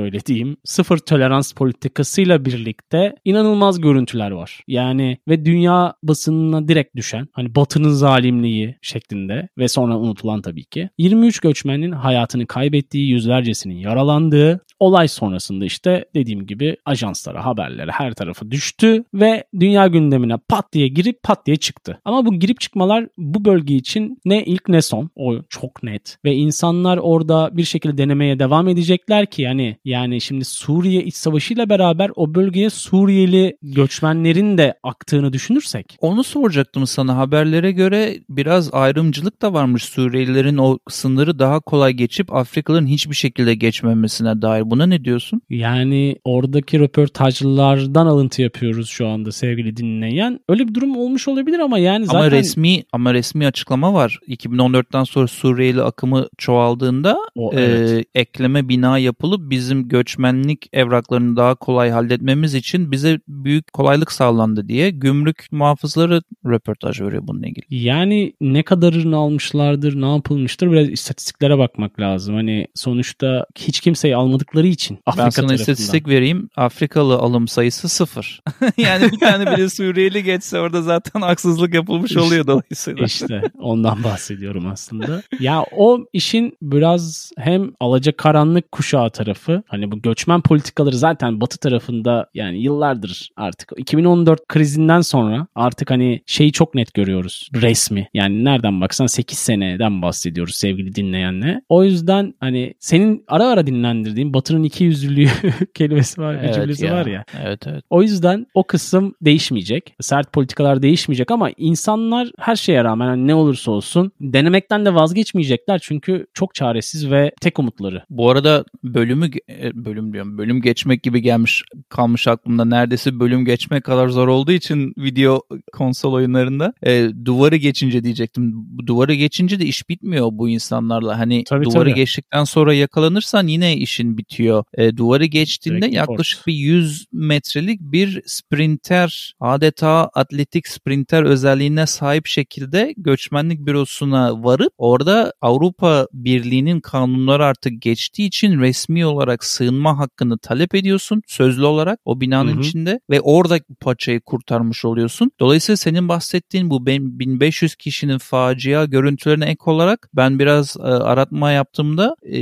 sıfır 0.63 0.97
tolerans 0.97 1.51
politikasıyla 1.51 2.45
birlikte 2.45 3.15
inanılmaz 3.25 3.81
görüntüler 3.81 4.31
var. 4.31 4.63
Yani 4.67 5.17
ve 5.27 5.45
dünya 5.45 5.93
basınına 6.03 6.67
direkt 6.67 6.95
düşen 6.95 7.27
hani 7.31 7.55
batının 7.55 7.89
zalimliği 7.89 8.75
şeklinde 8.81 9.49
ve 9.57 9.67
sonra 9.67 9.97
unutulan 9.97 10.41
tabii 10.41 10.65
ki 10.65 10.89
23 10.97 11.39
göçmenin 11.39 11.91
hayatını 11.91 12.47
kaybettiği 12.47 13.09
yüzlercesinin 13.09 13.75
yaralandığı 13.75 14.61
olay 14.79 15.07
sonrasında 15.07 15.65
işte 15.65 16.05
dediğim 16.15 16.45
gibi 16.45 16.77
ajanslara 16.85 17.45
haberlere 17.45 17.91
her 17.91 18.13
tarafa 18.13 18.51
düştü 18.51 19.03
ve 19.13 19.43
dünya 19.59 19.87
gündemine 19.87 20.37
pat 20.49 20.73
diye 20.73 20.87
girip 20.87 21.23
pat 21.23 21.45
diye 21.45 21.57
çıktı. 21.57 21.99
Ama 22.05 22.25
bu 22.25 22.39
girip 22.39 22.59
çıkmalar 22.59 23.07
bu 23.17 23.45
bölge 23.45 23.75
için 23.75 24.21
ne 24.25 24.43
ilk 24.45 24.69
ne 24.69 24.81
son. 24.81 25.09
O 25.15 25.35
çok 25.49 25.83
net. 25.83 26.17
Ve 26.25 26.35
insanlar 26.35 26.97
orada 26.97 27.49
bir 27.57 27.63
şekilde 27.63 27.97
denemeye 27.97 28.39
devam 28.39 28.67
edecekler 28.67 29.25
ki 29.25 29.41
yani 29.41 29.77
Yani 29.89 30.21
şimdi 30.21 30.45
Suriye 30.45 31.03
iç 31.03 31.15
savaşıyla 31.15 31.69
beraber 31.69 32.11
o 32.15 32.35
bölgeye 32.35 32.69
Suriyeli 32.69 33.57
göçmenlerin 33.61 34.57
de 34.57 34.73
aktığını 34.83 35.33
düşünürsek. 35.33 35.97
Onu 35.99 36.23
soracaktım 36.23 36.87
sana. 36.87 37.17
Haberlere 37.17 37.71
göre 37.71 38.19
biraz 38.29 38.73
ayrımcılık 38.73 39.41
da 39.41 39.53
varmış 39.53 39.83
Suriyelilerin 39.83 40.57
o 40.57 40.77
sınırı 40.89 41.39
daha 41.39 41.59
kolay 41.59 41.93
geçip 41.93 42.33
Afrikalıların 42.33 42.87
hiçbir 42.87 43.15
şekilde 43.15 43.55
geçmemesine 43.55 44.41
dair. 44.41 44.71
Buna 44.71 44.85
ne 44.85 45.05
diyorsun? 45.05 45.41
Yani 45.49 46.15
oradaki 46.23 46.79
röportajlardan 46.79 48.05
alıntı 48.05 48.41
yapıyoruz 48.41 48.89
şu 48.89 49.07
anda 49.07 49.31
sevgili 49.31 49.77
dinleyen. 49.77 50.39
Öyle 50.49 50.67
bir 50.67 50.73
durum 50.73 50.97
olmuş 50.97 51.27
olabilir 51.27 51.59
ama 51.59 51.79
yani 51.79 52.05
zaten... 52.05 52.19
Ama 52.19 52.31
resmi 52.31 52.83
ama 52.91 53.13
resmi 53.13 53.47
açıklama 53.47 53.93
var. 53.93 54.19
2014'ten 54.27 55.03
sonra 55.03 55.27
Suriyeli 55.27 55.81
akımı 55.81 56.27
çoğaldığında 56.37 57.17
O, 57.35 57.51
evet. 57.53 58.05
e, 58.15 58.19
ekleme 58.19 58.69
bina 58.69 58.97
yapılıp 58.97 59.49
bizim 59.49 59.78
göçmenlik 59.87 60.69
evraklarını 60.73 61.35
daha 61.35 61.55
kolay 61.55 61.89
halletmemiz 61.89 62.55
için 62.55 62.91
bize 62.91 63.19
büyük 63.27 63.73
kolaylık 63.73 64.11
sağlandı 64.11 64.67
diye 64.67 64.89
gümrük 64.89 65.47
muhafızları 65.51 66.21
röportaj 66.45 67.01
veriyor 67.01 67.27
bununla 67.27 67.47
ilgili. 67.47 67.65
Yani 67.69 68.33
ne 68.41 68.63
kadarını 68.63 69.17
almışlardır, 69.17 70.01
ne 70.01 70.11
yapılmıştır 70.13 70.71
biraz 70.71 70.89
istatistiklere 70.89 71.57
bakmak 71.57 71.99
lazım. 71.99 72.35
Hani 72.35 72.67
sonuçta 72.75 73.45
hiç 73.57 73.79
kimseyi 73.79 74.15
almadıkları 74.15 74.67
için 74.67 74.99
Afrika 75.05 75.25
ben 75.25 75.29
sana 75.29 75.47
tarafından. 75.47 75.55
istatistik 75.73 76.07
vereyim. 76.07 76.49
Afrikalı 76.55 77.15
alım 77.15 77.47
sayısı 77.47 77.89
sıfır. 77.89 78.41
yani 78.77 79.11
bir 79.11 79.19
tane 79.19 79.51
bile 79.57 79.69
Suriyeli 79.69 80.23
geçse 80.23 80.59
orada 80.59 80.81
zaten 80.81 81.21
haksızlık 81.21 81.73
yapılmış 81.73 82.11
İşte- 82.11 82.21
oluyor 82.21 82.47
dolayısıyla. 82.47 83.05
İşte 83.05 83.41
ondan 83.59 84.03
bahsediyorum 84.03 84.67
aslında. 84.67 85.21
Ya 85.39 85.63
o 85.75 85.99
işin 86.13 86.57
biraz 86.61 87.31
hem 87.37 87.71
alacakaranlık 87.79 88.71
kuşağı 88.71 89.09
tarafı 89.09 89.58
hani 89.67 89.91
bu 89.91 90.01
göçmen 90.01 90.41
politikaları 90.41 90.95
zaten 90.95 91.41
batı 91.41 91.57
tarafında 91.57 92.29
yani 92.33 92.61
yıllardır 92.61 93.29
artık 93.35 93.71
2014 93.77 94.47
krizinden 94.47 95.01
sonra 95.01 95.47
artık 95.55 95.91
hani 95.91 96.21
şeyi 96.25 96.51
çok 96.51 96.75
net 96.75 96.93
görüyoruz 96.93 97.49
resmi. 97.55 98.07
Yani 98.13 98.45
nereden 98.45 98.81
baksan 98.81 99.05
8 99.07 99.37
seneden 99.37 100.01
bahsediyoruz 100.01 100.55
sevgili 100.55 100.95
dinleyenle. 100.95 101.61
O 101.69 101.83
yüzden 101.83 102.33
hani 102.39 102.73
senin 102.79 103.23
ara 103.27 103.47
ara 103.47 103.67
dinlendirdiğin 103.67 104.33
batının 104.33 104.63
iki 104.63 104.83
yüzlülüğü 104.83 105.27
kelimesi 105.73 106.21
var, 106.21 106.37
Evet 106.43 106.55
cümlesi 106.55 106.85
ya. 106.85 106.93
var 106.93 107.05
ya. 107.05 107.25
Evet 107.43 107.67
evet. 107.67 107.83
O 107.89 108.01
yüzden 108.01 108.47
o 108.53 108.63
kısım 108.63 109.15
değişmeyecek. 109.21 109.95
Sert 110.01 110.33
politikalar 110.33 110.81
değişmeyecek 110.81 111.31
ama 111.31 111.49
insanlar 111.57 112.31
her 112.39 112.55
şeye 112.55 112.83
rağmen 112.83 113.07
hani 113.07 113.27
ne 113.27 113.35
olursa 113.35 113.71
olsun 113.71 114.11
denemekten 114.21 114.85
de 114.85 114.93
vazgeçmeyecekler. 114.93 115.79
Çünkü 115.83 116.27
çok 116.33 116.55
çaresiz 116.55 117.11
ve 117.11 117.31
tek 117.41 117.59
umutları. 117.59 118.03
Bu 118.09 118.29
arada 118.29 118.65
bölümü 118.83 119.29
bölüm 119.73 120.13
diyorum. 120.13 120.37
Bölüm 120.37 120.61
geçmek 120.61 121.03
gibi 121.03 121.21
gelmiş 121.21 121.63
kalmış 121.89 122.27
aklımda. 122.27 122.65
Neredeyse 122.65 123.19
bölüm 123.19 123.45
geçmek 123.45 123.83
kadar 123.83 124.07
zor 124.07 124.27
olduğu 124.27 124.51
için 124.51 124.93
video 124.97 125.41
konsol 125.73 126.13
oyunlarında 126.13 126.73
e, 126.83 127.09
duvarı 127.25 127.55
geçince 127.55 128.03
diyecektim. 128.03 128.53
Duvarı 128.87 129.13
geçince 129.13 129.59
de 129.59 129.65
iş 129.65 129.89
bitmiyor 129.89 130.29
bu 130.31 130.49
insanlarla. 130.49 131.19
Hani 131.19 131.43
Tabii, 131.43 131.65
duvarı 131.65 131.89
tabii. 131.89 131.93
geçtikten 131.93 132.43
sonra 132.43 132.73
yakalanırsan 132.73 133.47
yine 133.47 133.77
işin 133.77 134.17
bitiyor. 134.17 134.63
E, 134.73 134.97
duvarı 134.97 135.25
geçtiğinde 135.25 135.81
Direkt 135.81 135.95
yaklaşık 135.95 136.47
bir 136.47 136.53
100 136.53 137.05
metrelik 137.11 137.81
bir 137.81 138.21
sprinter 138.25 139.33
adeta 139.39 140.09
atletik 140.13 140.67
sprinter 140.67 141.23
özelliğine 141.23 141.85
sahip 141.85 142.27
şekilde 142.27 142.93
göçmenlik 142.97 143.59
bürosuna 143.59 144.43
varıp 144.43 144.73
orada 144.77 145.33
Avrupa 145.41 146.07
Birliği'nin 146.13 146.79
kanunları 146.79 147.45
artık 147.45 147.81
geçtiği 147.81 148.27
için 148.27 148.59
resmi 148.59 149.05
olarak 149.05 149.38
sığınma 149.45 149.97
hakkını 149.97 150.37
talep 150.37 150.75
ediyorsun 150.75 151.21
sözlü 151.27 151.65
olarak 151.65 151.99
o 152.05 152.21
binanın 152.21 152.53
Hı 152.53 152.55
hı. 152.55 152.59
içinde 152.59 152.99
ve 153.09 153.21
orada 153.21 153.59
paçayı 153.79 154.21
kurtarmış 154.21 154.85
oluyorsun. 154.85 155.31
Dolayısıyla 155.39 155.77
senin 155.77 156.09
bahsettiğin 156.09 156.69
bu 156.69 156.85
ben- 156.85 157.19
1500 157.19 157.75
kişinin 157.75 158.17
facia 158.17 158.85
görüntülerine 158.85 159.45
ek 159.45 159.61
olarak 159.65 160.09
ben 160.13 160.39
biraz 160.39 160.77
e, 160.77 160.81
aratma 160.81 161.51
yaptığımda 161.51 162.15
e, 162.23 162.39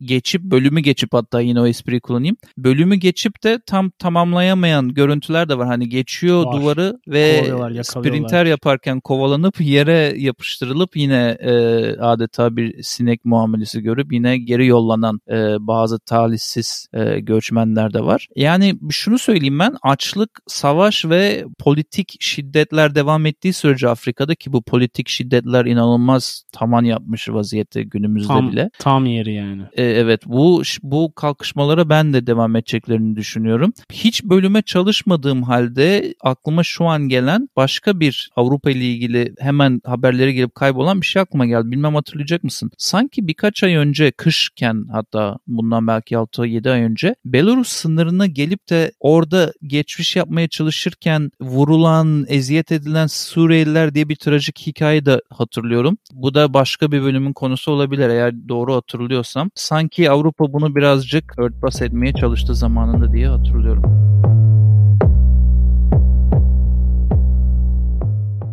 geçip 0.00 0.42
bölümü 0.42 0.80
geçip 0.80 1.12
hatta 1.12 1.40
yine 1.40 1.60
o 1.60 1.66
espriyi 1.66 2.00
kullanayım. 2.00 2.36
Bölümü 2.58 2.96
geçip 2.96 3.44
de 3.44 3.60
tam 3.66 3.90
tamamlayamayan 3.90 4.94
görüntüler 4.94 5.48
de 5.48 5.58
var. 5.58 5.66
Hani 5.66 5.88
geçiyor 5.88 6.44
Var. 6.46 6.60
duvarı 6.60 6.98
ve 7.08 7.44
sprinter 7.82 8.46
yaparken 8.46 9.00
kovalanıp 9.00 9.60
yere 9.60 10.14
yapıştırılıp 10.16 10.96
yine 10.96 11.36
e, 11.40 11.52
adeta 12.00 12.56
bir 12.56 12.82
sinek 12.82 13.24
muamelesi 13.24 13.80
görüp 13.80 14.12
yine 14.12 14.38
geri 14.38 14.66
yollanan 14.66 15.20
e, 15.30 15.56
bazı 15.60 15.98
talihsiz 16.18 16.88
e, 16.92 17.20
göçmenler 17.20 17.94
de 17.94 18.00
var. 18.00 18.28
Yani 18.36 18.74
şunu 18.90 19.18
söyleyeyim 19.18 19.58
ben 19.58 19.76
açlık, 19.82 20.30
savaş 20.46 21.04
ve 21.04 21.44
politik 21.58 22.16
şiddetler 22.20 22.94
devam 22.94 23.26
ettiği 23.26 23.52
sürece 23.52 23.88
Afrika'da 23.88 24.34
ki 24.34 24.52
bu 24.52 24.62
politik 24.62 25.08
şiddetler 25.08 25.64
inanılmaz 25.64 26.42
taman 26.52 26.84
yapmış 26.84 27.28
vaziyette 27.28 27.82
günümüzde 27.82 28.28
Tam, 28.28 28.52
bile. 28.52 28.70
tam 28.78 29.06
yeri 29.06 29.34
yani. 29.34 29.62
E, 29.72 29.84
evet 29.84 30.20
bu 30.26 30.62
bu 30.82 31.12
kalkışmalara 31.14 31.88
ben 31.88 32.12
de 32.12 32.26
devam 32.26 32.56
edeceklerini 32.56 33.16
düşünüyorum. 33.16 33.72
Hiç 33.92 34.24
bölüme 34.24 34.62
çalışmadığım 34.62 35.42
halde 35.42 36.14
aklıma 36.20 36.62
şu 36.62 36.84
an 36.84 37.08
gelen 37.08 37.48
başka 37.56 38.00
bir 38.00 38.30
Avrupa 38.36 38.70
ile 38.70 38.84
ilgili 38.84 39.34
hemen 39.38 39.80
haberlere 39.84 40.32
gelip 40.32 40.54
kaybolan 40.54 41.00
bir 41.00 41.06
şey 41.06 41.22
aklıma 41.22 41.46
geldi. 41.46 41.70
Bilmem 41.70 41.94
hatırlayacak 41.94 42.44
mısın? 42.44 42.70
Sanki 42.78 43.26
birkaç 43.26 43.62
ay 43.62 43.74
önce 43.74 44.10
kışken 44.10 44.86
hatta 44.92 45.38
bundan 45.46 45.86
belki 45.86 46.07
6-7 46.12 46.70
ay 46.70 46.82
önce 46.82 47.14
Belarus 47.24 47.68
sınırına 47.68 48.26
gelip 48.26 48.70
de 48.70 48.92
orada 49.00 49.52
geçmiş 49.62 50.16
yapmaya 50.16 50.48
çalışırken 50.48 51.30
vurulan, 51.40 52.24
eziyet 52.28 52.72
edilen 52.72 53.06
Suriyeliler 53.06 53.94
diye 53.94 54.08
bir 54.08 54.16
trajik 54.16 54.66
hikaye 54.66 55.06
de 55.06 55.20
hatırlıyorum. 55.30 55.98
Bu 56.12 56.34
da 56.34 56.54
başka 56.54 56.92
bir 56.92 57.02
bölümün 57.02 57.32
konusu 57.32 57.72
olabilir 57.72 58.08
eğer 58.08 58.48
doğru 58.48 58.74
hatırlıyorsam. 58.74 59.50
Sanki 59.54 60.10
Avrupa 60.10 60.52
bunu 60.52 60.76
birazcık 60.76 61.38
örtbas 61.38 61.82
etmeye 61.82 62.12
çalıştı 62.12 62.54
zamanında 62.54 63.12
diye 63.12 63.28
hatırlıyorum. 63.28 64.37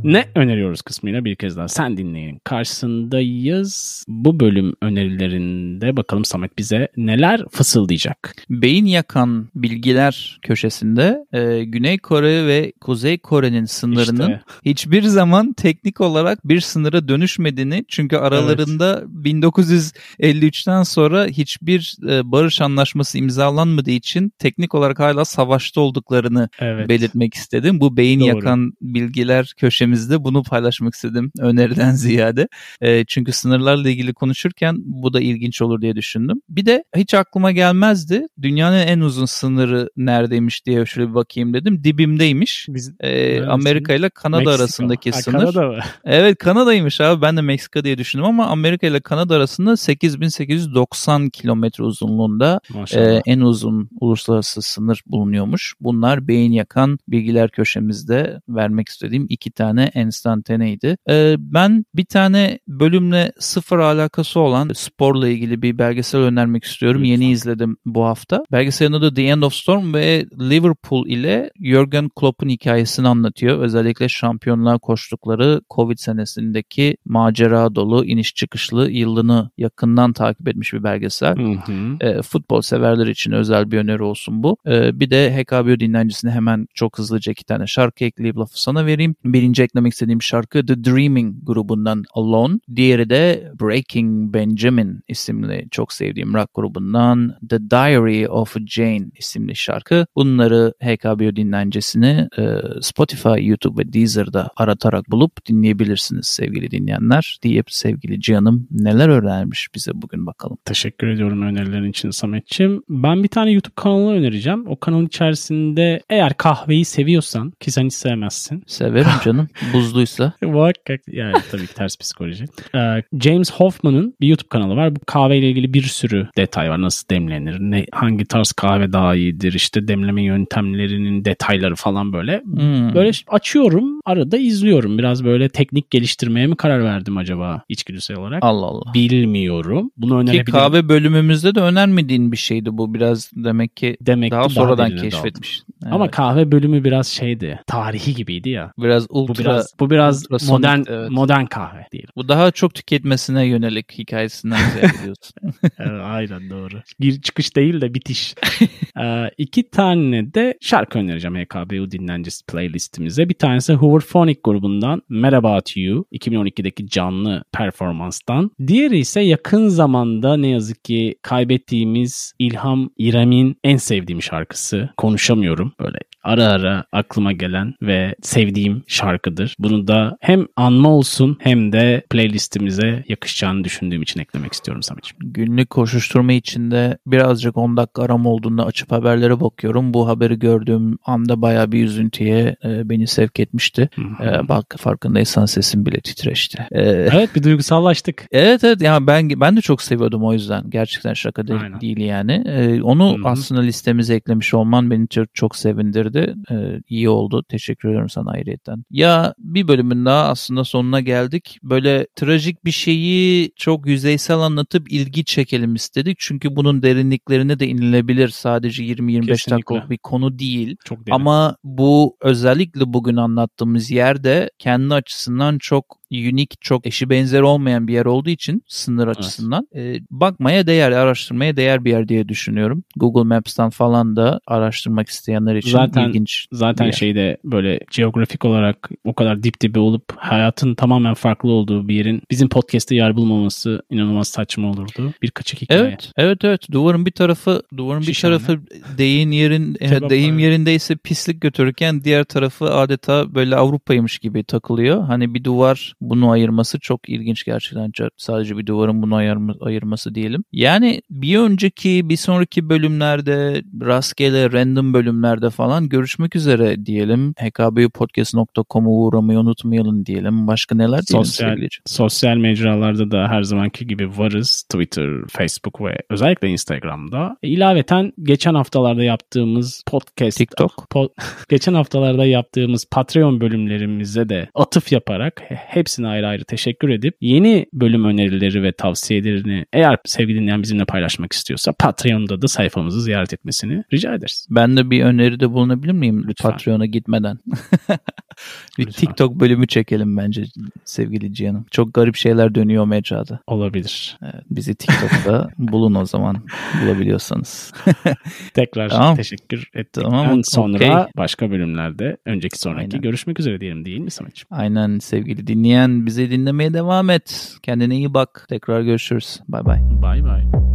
Ne 0.06 0.26
öneriyoruz 0.36 0.82
kısmıyla 0.82 1.26
bir 1.26 1.36
kez 1.36 1.58
daha 1.58 1.68
sen 1.68 1.98
dinleyin. 1.98 2.42
Karşısındayız. 2.44 4.06
Bu 4.08 4.40
bölüm 4.40 4.74
önerilerinde 4.82 5.98
bakalım 5.98 6.26
Samet 6.26 6.58
bize 6.58 6.88
neler 6.98 7.42
fısıldayacak. 7.52 8.36
Beyin 8.50 8.86
yakan 8.86 9.50
bilgiler 9.56 10.40
köşesinde 10.42 11.26
e, 11.34 11.64
Güney 11.64 11.98
Kore 11.98 12.48
ve 12.48 12.74
Kuzey 12.82 13.18
Kore'nin 13.18 13.66
sınırının 13.66 14.32
İşte. 14.32 14.42
hiçbir 14.66 15.04
zaman 15.04 15.54
teknik 15.54 16.02
olarak 16.02 16.48
bir 16.50 16.60
sınıra 16.62 17.08
dönüşmediğini 17.08 17.86
çünkü 17.88 18.18
aralarında 18.18 19.04
1953'ten 19.24 20.84
sonra 20.84 21.26
hiçbir 21.26 21.96
e, 22.10 22.32
barış 22.32 22.62
anlaşması 22.62 23.18
imzalanmadığı 23.18 23.92
için 23.92 24.32
teknik 24.40 24.76
olarak 24.76 25.00
hala 25.00 25.26
savaşta 25.26 25.82
olduklarını 25.82 26.50
Evet. 26.60 26.90
belirtmek 26.90 27.34
istedim. 27.34 27.80
Bu 27.80 27.98
beyin 27.98 28.20
Doğru. 28.20 28.28
yakan 28.28 28.74
bilgiler 28.82 29.54
köşemizde 29.96 30.24
bunu 30.24 30.44
paylaşmak 30.44 30.94
istedim 30.94 31.32
öneriden 31.40 31.92
ziyade. 31.92 32.48
E, 32.82 33.06
çünkü 33.06 33.32
sınırlarla 33.32 33.90
ilgili 33.90 34.14
konuşurken 34.14 34.76
bu 34.86 35.14
da 35.14 35.22
ilginç 35.22 35.62
olur 35.62 35.82
diye 35.82 35.96
düşündüm. 35.96 36.42
Bir 36.50 36.66
de 36.66 36.84
hiç 36.96 37.14
aklıma 37.14 37.52
gelmezdi. 37.52 38.28
Dünyanın 38.42 38.78
en 38.88 39.00
uzun 39.00 39.26
sınırı 39.26 39.90
neredeymiş 39.98 40.66
diye 40.66 40.86
şöyle 40.86 41.10
bir 41.10 41.16
bakayım 41.16 41.54
dedim. 41.54 41.84
Dibimdeymiş. 41.84 42.66
Biz 42.70 42.92
E? 43.00 43.42
Amerika 43.44 43.94
ile 43.94 44.10
Kanada 44.10 44.40
Meksika. 44.44 44.64
arasındaki 44.64 45.12
Ha, 45.12 45.22
sınır. 45.22 45.40
Kanada 45.40 45.68
mı? 45.68 45.80
Evet 46.06 46.38
Kanada'ymış 46.38 47.02
abi. 47.02 47.22
Ben 47.22 47.38
de 47.38 47.42
Meksika 47.42 47.84
diye 47.84 47.98
düşündüm 47.98 48.26
ama 48.26 48.46
Amerika 48.46 48.88
ile 48.88 49.00
Kanada 49.00 49.36
arasında 49.36 49.78
8890 49.78 51.30
kilometre 51.30 51.84
uzunluğunda 51.84 52.60
Maşallah. 52.74 53.06
ee, 53.06 53.22
en 53.26 53.40
uzun 53.40 53.90
uluslararası 54.02 54.62
sınır 54.62 55.02
bulunuyormuş. 55.08 55.74
Bunlar 55.82 56.28
beyin 56.28 56.52
yakan 56.52 56.98
bilgiler 57.08 57.50
köşemizde 57.50 58.40
vermek 58.50 58.90
istediğim 58.90 59.26
iki 59.30 59.52
tane 59.52 59.85
enstantaneydi. 59.94 60.98
Ee, 61.10 61.36
ben 61.40 61.86
bir 61.96 62.06
tane 62.06 62.60
bölümle 62.68 63.32
sıfır 63.40 63.80
alakası 63.80 64.40
olan 64.40 64.70
sporla 64.74 65.28
ilgili 65.28 65.62
bir 65.62 65.78
belgesel 65.78 66.22
önermek 66.22 66.64
istiyorum. 66.64 67.02
Lütfen. 67.02 67.12
Yeni 67.12 67.32
izledim 67.32 67.78
bu 67.86 68.06
hafta. 68.06 68.44
Belgeselin 68.52 68.94
adı 68.94 69.14
The 69.14 69.24
End 69.24 69.44
of 69.44 69.54
Storm 69.54 69.94
ve 69.94 70.26
Liverpool 70.40 71.08
ile 71.08 71.52
Jurgen 71.62 72.10
Klopp'un 72.10 72.50
hikayesini 72.50 73.08
anlatıyor. 73.08 73.60
Özellikle 73.60 74.10
şampiyonluğa 74.10 74.78
koştukları 74.78 75.62
Covid 75.76 75.98
senesindeki 75.98 76.98
macera 77.06 77.76
dolu 77.76 78.06
iniş 78.06 78.36
çıkışlı 78.36 78.92
yılını 78.92 79.50
yakından 79.58 80.14
takip 80.14 80.48
etmiş 80.48 80.74
bir 80.74 80.84
belgesel. 80.84 81.36
Hı 81.36 81.72
hı. 81.72 81.98
E, 82.00 82.22
futbol 82.22 82.62
severler 82.62 83.08
için 83.08 83.32
özel 83.32 83.72
bir 83.72 83.78
öneri 83.78 84.04
olsun 84.04 84.44
bu. 84.44 84.58
E, 84.68 85.00
bir 85.00 85.10
de 85.10 85.38
HKBO 85.38 85.80
dinleyicisine 85.80 86.32
hemen 86.32 86.68
çok 86.74 86.98
hızlıca 86.98 87.32
iki 87.32 87.46
tane 87.46 87.68
şarkı 87.68 88.06
ekleyip 88.06 88.38
lafı 88.38 88.62
sana 88.62 88.86
vereyim. 88.86 89.16
Birinci 89.26 89.64
eklemek 89.76 89.94
istediğim 89.94 90.22
şarkı 90.22 90.66
The 90.66 90.84
Dreaming 90.84 91.36
grubundan 91.44 92.04
Alone. 92.14 92.60
Diğeri 92.76 93.10
de 93.10 93.52
Breaking 93.62 94.34
Benjamin 94.34 95.02
isimli 95.08 95.68
çok 95.72 95.94
sevdiğim 95.94 96.34
rock 96.34 96.50
grubundan 96.54 97.36
The 97.50 97.70
Diary 97.70 98.28
of 98.28 98.56
Jane 98.68 99.06
isimli 99.16 99.56
şarkı. 99.56 100.06
Bunları 100.16 100.74
HKBO 100.84 101.36
dinlencesini 101.36 102.28
e, 102.38 102.44
Spotify, 102.82 103.40
YouTube 103.42 103.82
ve 103.82 103.94
Deezer'da 103.94 104.50
aratarak 104.56 105.12
bulup 105.12 105.46
dinleyebilirsiniz 105.46 106.28
sevgili 106.28 106.72
dinleyenler. 106.72 107.40
Deyip 107.44 107.72
sevgili 107.72 108.22
Cihan'ım 108.22 108.68
neler 108.72 109.10
öğrenmiş 109.10 109.68
bize 109.76 109.92
bugün 109.96 110.26
bakalım. 110.26 110.58
Teşekkür 110.66 111.08
ediyorum 111.08 111.42
önerilerin 111.42 111.90
için 111.90 112.10
Samet'ciğim. 112.10 112.84
Ben 112.90 113.24
bir 113.24 113.28
tane 113.28 113.52
YouTube 113.52 113.76
kanalı 113.76 114.12
önereceğim. 114.12 114.68
O 114.68 114.80
kanalın 114.80 115.06
içerisinde 115.06 116.02
eğer 116.10 116.34
kahveyi 116.34 116.86
seviyorsan 116.86 117.52
ki 117.60 117.72
sen 117.72 117.86
hiç 117.86 117.94
sevmezsin. 117.94 118.64
Severim 118.68 119.10
canım. 119.26 119.48
Buzluysa. 119.74 120.34
Muhakkak 120.44 121.02
yani 121.12 121.34
tabii 121.52 121.68
ki 121.68 121.74
ters 121.74 121.98
psikoloji. 122.00 122.46
Ee, 122.76 123.04
James 123.22 123.52
Hoffman'ın 123.54 124.16
bir 124.22 124.28
YouTube 124.28 124.48
kanalı 124.50 124.76
var. 124.76 124.96
Bu 124.96 125.00
kahveyle 125.06 125.50
ilgili 125.50 125.74
bir 125.74 125.82
sürü 125.84 126.28
detay 126.38 126.70
var. 126.70 126.82
Nasıl 126.82 127.10
demlenir, 127.10 127.58
ne 127.60 127.86
hangi 127.92 128.26
tarz 128.26 128.52
kahve 128.52 128.94
daha 128.94 129.16
iyidir, 129.16 129.54
işte 129.54 129.88
demleme 129.88 130.24
yöntemlerinin 130.24 131.26
detayları 131.26 131.76
falan 131.76 132.14
böyle. 132.14 132.42
Hmm. 132.44 132.94
Böyle 132.96 133.12
açıyorum, 133.28 134.00
arada 134.06 134.38
izliyorum. 134.38 134.98
Biraz 134.98 135.24
böyle 135.26 135.50
teknik 135.50 135.92
geliştirmeye 135.92 136.48
mi 136.48 136.56
karar 136.56 136.84
verdim 136.84 137.18
acaba 137.18 137.62
içgüdüsel 137.70 138.18
olarak? 138.18 138.40
Allah 138.44 138.66
Allah. 138.66 138.94
Bilmiyorum. 138.94 139.92
Bunu 139.98 140.10
Ki 140.10 140.16
önerebilirim. 140.16 140.52
kahve 140.52 140.90
bölümümüzde 140.90 141.56
de 141.56 141.60
önermediğin 141.60 142.32
bir 142.32 142.38
şeydi 142.38 142.70
bu. 142.78 142.94
Biraz 142.94 143.32
demek 143.36 143.78
ki 143.78 143.98
Demek 144.02 144.32
daha 144.32 144.48
ki 144.48 144.54
sonradan 144.54 144.96
keşfetmiş. 144.96 145.62
daldım. 145.84 145.96
Ama 145.96 146.12
kahve 146.12 146.52
bölümü 146.52 146.84
biraz 146.84 147.08
şeydi. 147.08 147.60
Tarihi 147.68 148.16
gibiydi 148.16 148.50
ya. 148.50 148.72
biraz 148.78 149.06
ultra 149.10 149.45
Bu 149.46 149.50
biraz 149.50 149.74
bu 149.80 149.90
biraz 149.90 150.24
ultrasonik, 150.24 150.52
modern 150.52 150.84
evet. 150.88 151.12
modern 151.12 151.46
kahve 151.46 151.88
diyelim. 151.92 152.10
bu 152.16 152.28
daha 152.28 152.52
çok 152.52 152.74
tüketmesine 152.74 153.46
yönelik 153.46 153.92
hikayesinden 153.92 154.58
ziyade 154.74 154.94
diyorsun. 155.04 155.34
Evet, 155.80 156.02
aynen 156.04 156.50
doğru. 156.50 156.82
Bir 157.00 157.22
çıkış 157.22 157.56
değil 157.56 157.82
de 157.82 157.94
bitiş. 157.94 158.36
ee, 159.02 159.30
iki 159.38 159.70
tane 159.70 160.34
de 160.34 160.58
şarkı 160.62 161.00
önereceğim 161.00 161.36
HKBU 161.36 161.92
dinlencesi 161.92 162.46
playlistimize. 162.46 163.30
Bir 163.30 163.34
tanesi 163.34 163.74
Hooverphonic 163.74 164.40
grubundan 164.44 165.02
Merhaba 165.10 165.62
to 165.62 165.80
You 165.80 166.06
2012'deki 166.14 166.88
canlı 166.88 167.44
performanstan. 167.52 168.52
Diğeri 168.68 168.98
ise 168.98 169.22
yakın 169.22 169.68
zamanda 169.68 170.38
ne 170.38 170.48
yazık 170.48 170.84
ki 170.84 171.16
kaybettiğimiz 171.22 172.34
İlham 172.40 172.90
İrem'in 172.98 173.58
en 173.64 173.78
sevdiğim 173.78 174.22
şarkısı. 174.22 174.90
Konuşamıyorum 174.98 175.74
böyle 175.80 175.98
ara 176.26 176.46
ara 176.46 176.86
aklıma 176.92 177.32
gelen 177.32 177.74
ve 177.82 178.16
sevdiğim 178.22 178.84
şarkıdır. 178.88 179.56
Bunu 179.60 179.88
da 179.88 180.18
hem 180.22 180.46
anma 180.56 180.90
olsun 180.90 181.38
hem 181.40 181.72
de 181.72 182.04
playlistimize 182.10 183.04
yakışacağını 183.08 183.64
düşündüğüm 183.64 184.02
için 184.02 184.20
eklemek 184.20 184.54
istiyorum 184.54 184.84
Samet'ciğim. 184.84 185.34
Günlük 185.34 185.70
koşuşturma 185.70 186.34
içinde 186.34 186.98
birazcık 187.08 187.58
10 187.58 187.78
dakika 187.78 188.04
aram 188.04 188.26
olduğunda 188.26 188.66
açıp 188.66 188.92
haberlere 188.92 189.40
bakıyorum. 189.40 189.94
Bu 189.94 190.08
haberi 190.08 190.40
gördüğüm 190.40 190.98
anda 191.06 191.42
bayağı 191.42 191.72
bir 191.72 191.86
üzüntüye 191.86 192.56
e, 192.64 192.90
beni 192.90 193.08
sevk 193.08 193.40
etmişti. 193.40 193.90
E, 194.24 194.48
bak 194.48 194.76
farkındaysan 194.78 195.46
sesim 195.46 195.86
bile 195.86 196.00
titreşti. 196.00 196.68
E, 196.72 196.82
Evet 196.82 197.36
bir 197.36 197.44
duygusallaştık. 197.44 198.26
Evet 198.32 198.64
evet 198.64 198.82
yani 198.82 199.08
ben 199.08 199.30
ben 199.30 199.58
de 199.58 199.62
çok 199.62 199.82
seviyordum 199.82 200.24
o 200.24 200.34
yüzden. 200.34 200.70
Gerçekten 200.70 201.14
şaka 201.14 201.48
değil, 201.48 201.60
Aynen. 201.62 201.82
değil 201.82 201.98
yani. 201.98 202.44
Ee, 202.46 202.82
onu 202.82 203.18
Hı 203.18 203.22
hı. 203.22 203.30
aslında 203.30 203.62
listemize 203.62 204.16
eklemiş 204.16 204.54
olman 204.54 204.92
beni 204.92 205.08
çok, 205.08 205.36
çok 205.36 205.56
sevindirdi. 205.56 206.15
Ee, 206.20 206.82
iyi 206.90 207.10
oldu. 207.10 207.44
Teşekkür 207.50 207.90
ederim 207.90 208.10
sana 208.10 208.32
ayrıyetten. 208.32 208.84
Ya 208.92 209.34
bir 209.38 209.68
bölümün 209.68 210.06
daha 210.06 210.28
aslında 210.30 210.64
sonuna 210.64 211.00
geldik. 211.00 211.60
Böyle 211.64 212.08
trajik 212.16 212.66
bir 212.66 212.72
şeyi 212.72 213.52
çok 213.56 213.88
yüzeysel 213.88 214.38
anlatıp 214.38 214.92
ilgi 214.92 215.26
çekelim 215.26 215.76
istedik. 215.76 216.18
Çünkü 216.20 216.56
bunun 216.56 216.82
derinliklerine 216.82 217.60
de 217.60 217.68
inilebilir. 217.68 218.30
Sadece 218.30 218.84
20-25 218.84 219.26
Kesinlikle. 219.28 219.52
dakikalık 219.52 219.90
bir 219.90 219.98
konu 219.98 220.40
değil. 220.40 220.76
Çok 220.86 221.00
derin. 221.00 221.16
Ama 221.16 221.58
bu 221.64 222.18
özellikle 222.22 222.94
bugün 222.94 223.16
anlattığımız 223.16 223.92
yerde 223.92 224.50
kendi 224.60 224.94
açısından 224.94 225.58
çok 225.58 226.05
unik, 226.12 226.62
çok 226.62 226.88
eşi 226.88 227.10
benzeri 227.10 227.44
olmayan 227.44 227.88
bir 227.88 227.94
yer 227.94 228.06
olduğu 228.06 228.30
için 228.30 228.64
sınır 228.68 229.08
açısından 229.08 229.68
e, 229.76 230.00
bakmaya 230.12 230.68
değer, 230.68 230.92
araştırmaya 230.92 231.58
değer 231.58 231.86
bir 231.86 231.92
yer 231.92 232.08
diye 232.08 232.30
düşünüyorum. 232.30 232.84
Google 232.96 233.24
Maps'tan 233.24 233.70
falan 233.70 234.16
da 234.16 234.40
araştırmak 234.48 235.10
isteyenler 235.10 235.56
için 235.56 235.72
Zaten- 235.72 236.10
ilginç. 236.10 236.48
Zaten 236.52 236.88
bir 236.88 236.94
şeyde 236.94 237.38
böyle 237.44 237.80
geografik 237.92 238.46
olarak 238.46 238.90
o 239.04 239.14
kadar 239.14 239.44
dip 239.44 239.62
dibe 239.62 239.80
olup 239.80 240.04
hayatın 240.18 240.76
tamamen 240.76 241.14
farklı 241.14 241.52
olduğu 241.52 241.88
bir 241.88 241.96
yerin 241.96 242.22
bizim 242.32 242.50
podcast'te 242.50 242.96
yer 242.96 243.16
bulmaması 243.16 243.82
inanılmaz 243.90 244.28
saçma 244.28 244.70
olurdu. 244.72 245.14
Bir 245.22 245.32
kaçık 245.32 245.62
hikaye. 245.62 245.82
Evet, 245.82 246.12
evet, 246.18 246.44
evet. 246.44 246.62
Duvarın 246.72 247.06
bir 247.06 247.12
tarafı, 247.12 247.62
duvarın 247.78 248.02
bir 248.02 248.06
Şişhane. 248.06 248.38
tarafı 248.38 248.62
deyim 248.98 249.32
yerin 249.32 249.78
e, 249.82 250.10
deyim 250.10 250.40
yerindeyse 250.40 250.96
pislik 250.96 251.42
götürürken 251.42 252.04
diğer 252.04 252.24
tarafı 252.24 252.74
adeta 252.74 253.36
böyle 253.36 253.56
Avrupa'ymış 253.56 254.20
gibi 254.20 254.44
takılıyor. 254.44 255.04
Hani 255.04 255.34
bir 255.34 255.44
duvar 255.44 255.94
bunu 256.02 256.32
ayırması 256.32 256.80
çok 256.80 257.10
ilginç 257.10 257.44
gerçekten. 257.46 257.92
Sadece 258.18 258.58
bir 258.58 258.66
duvarın 258.66 259.02
bunu 259.02 259.16
ayırma, 259.16 259.54
ayırması 259.62 260.16
diyelim. 260.16 260.44
Yani 260.52 261.02
bir 261.10 261.38
önceki, 261.40 262.10
bir 262.10 262.18
sonraki 262.18 262.70
bölümlerde 262.70 263.62
rastgele 263.82 264.52
random 264.52 264.94
bölümlerde 264.94 265.50
falan 265.50 265.90
görüşmek 265.90 266.36
üzere 266.36 266.86
diyelim. 266.86 267.34
hkbupodcast.com'a 267.40 268.90
uğramayı 268.90 269.40
unutmayalım 269.40 270.06
diyelim. 270.06 270.48
Başka 270.48 270.76
neler 270.76 271.02
diyelim 271.08 271.26
Sosyal, 271.26 271.50
sevgili? 271.50 271.68
sosyal 271.86 272.38
mecralarda 272.38 273.12
da 273.12 273.28
her 273.28 273.44
zamanki 273.44 273.88
gibi 273.88 274.10
varız. 274.18 274.64
Twitter, 274.70 275.10
Facebook 275.30 275.82
ve 275.82 275.98
özellikle 276.10 276.48
Instagram'da. 276.50 277.38
İlaveten 277.42 278.12
geçen 278.24 278.54
haftalarda 278.56 279.04
yaptığımız 279.04 279.84
podcast 279.88 280.38
TikTok. 280.38 280.72
po- 280.94 281.10
geçen 281.50 281.74
haftalarda 281.74 282.26
yaptığımız 282.26 282.86
Patreon 282.92 283.42
bölümlerimize 283.42 284.30
de 284.30 284.50
atıf 284.56 284.92
yaparak 284.92 285.42
he- 285.48 285.56
hepsine 285.86 286.08
ayrı 286.08 286.28
ayrı 286.28 286.44
teşekkür 286.46 286.90
edip 286.90 287.16
yeni 287.22 287.66
bölüm 287.74 288.06
önerileri 288.06 288.64
ve 288.64 288.72
tavsiyelerini 288.72 289.66
eğer 289.74 289.98
sevgili 290.06 290.40
dinleyen 290.40 290.64
bizimle 290.64 290.86
paylaşmak 290.86 291.34
istiyorsa 291.34 291.74
Patreon'da 291.80 292.42
da 292.42 292.48
sayfamızı 292.48 293.02
ziyaret 293.02 293.34
etmesini 293.34 293.84
rica 293.94 294.14
ederiz. 294.14 294.48
Ben 294.50 294.78
de 294.78 294.90
bir 294.90 295.04
öneride 295.04 295.52
bulunabilir 295.52 295.92
miyim 295.92 296.26
Lütfen. 296.28 296.52
Patreon'a 296.52 296.86
gitmeden? 296.86 297.38
bir 298.78 298.88
Lütfen. 298.88 298.92
TikTok 298.92 299.40
bölümü 299.40 299.68
çekelim 299.68 300.18
bence 300.18 300.44
sevgili 300.86 301.34
Cihan'ım. 301.34 301.66
Çok 301.72 301.94
garip 301.94 302.16
şeyler 302.16 302.56
dönüyor 302.56 302.86
mecrada. 302.86 303.40
Olabilir. 303.48 304.18
Evet, 304.24 304.44
bizi 304.50 304.76
TikTok'ta 304.76 305.50
bulun 305.58 305.96
o 305.96 306.06
zaman 306.06 306.38
bulabiliyorsanız. 306.84 307.74
Tekrar 308.54 308.90
Tamam. 308.90 309.16
teşekkür 309.16 309.70
ettikten 309.74 310.02
Tamam, 310.02 310.44
sonra 310.44 310.76
okey. 310.76 310.90
başka 311.18 311.52
bölümlerde 311.52 312.18
önceki 312.26 312.60
sonraki 312.60 312.82
Aynen. 312.82 313.02
görüşmek 313.02 313.40
üzere 313.40 313.62
diyelim 313.62 313.86
değil 313.86 314.00
mi 314.00 314.12
Samet'ciğim? 314.12 314.48
Aynen 314.52 315.00
sevgili 315.00 315.48
dinleyen 315.76 316.06
bizi 316.06 316.32
dinlemeye 316.32 316.74
devam 316.74 317.10
et. 317.10 317.58
Kendine 317.64 317.96
iyi 317.96 318.14
bak. 318.14 318.46
Tekrar 318.50 318.82
görüşürüz. 318.82 319.42
Bay 319.48 319.66
bay. 319.66 319.80
Bay 320.02 320.24
bay. 320.24 320.75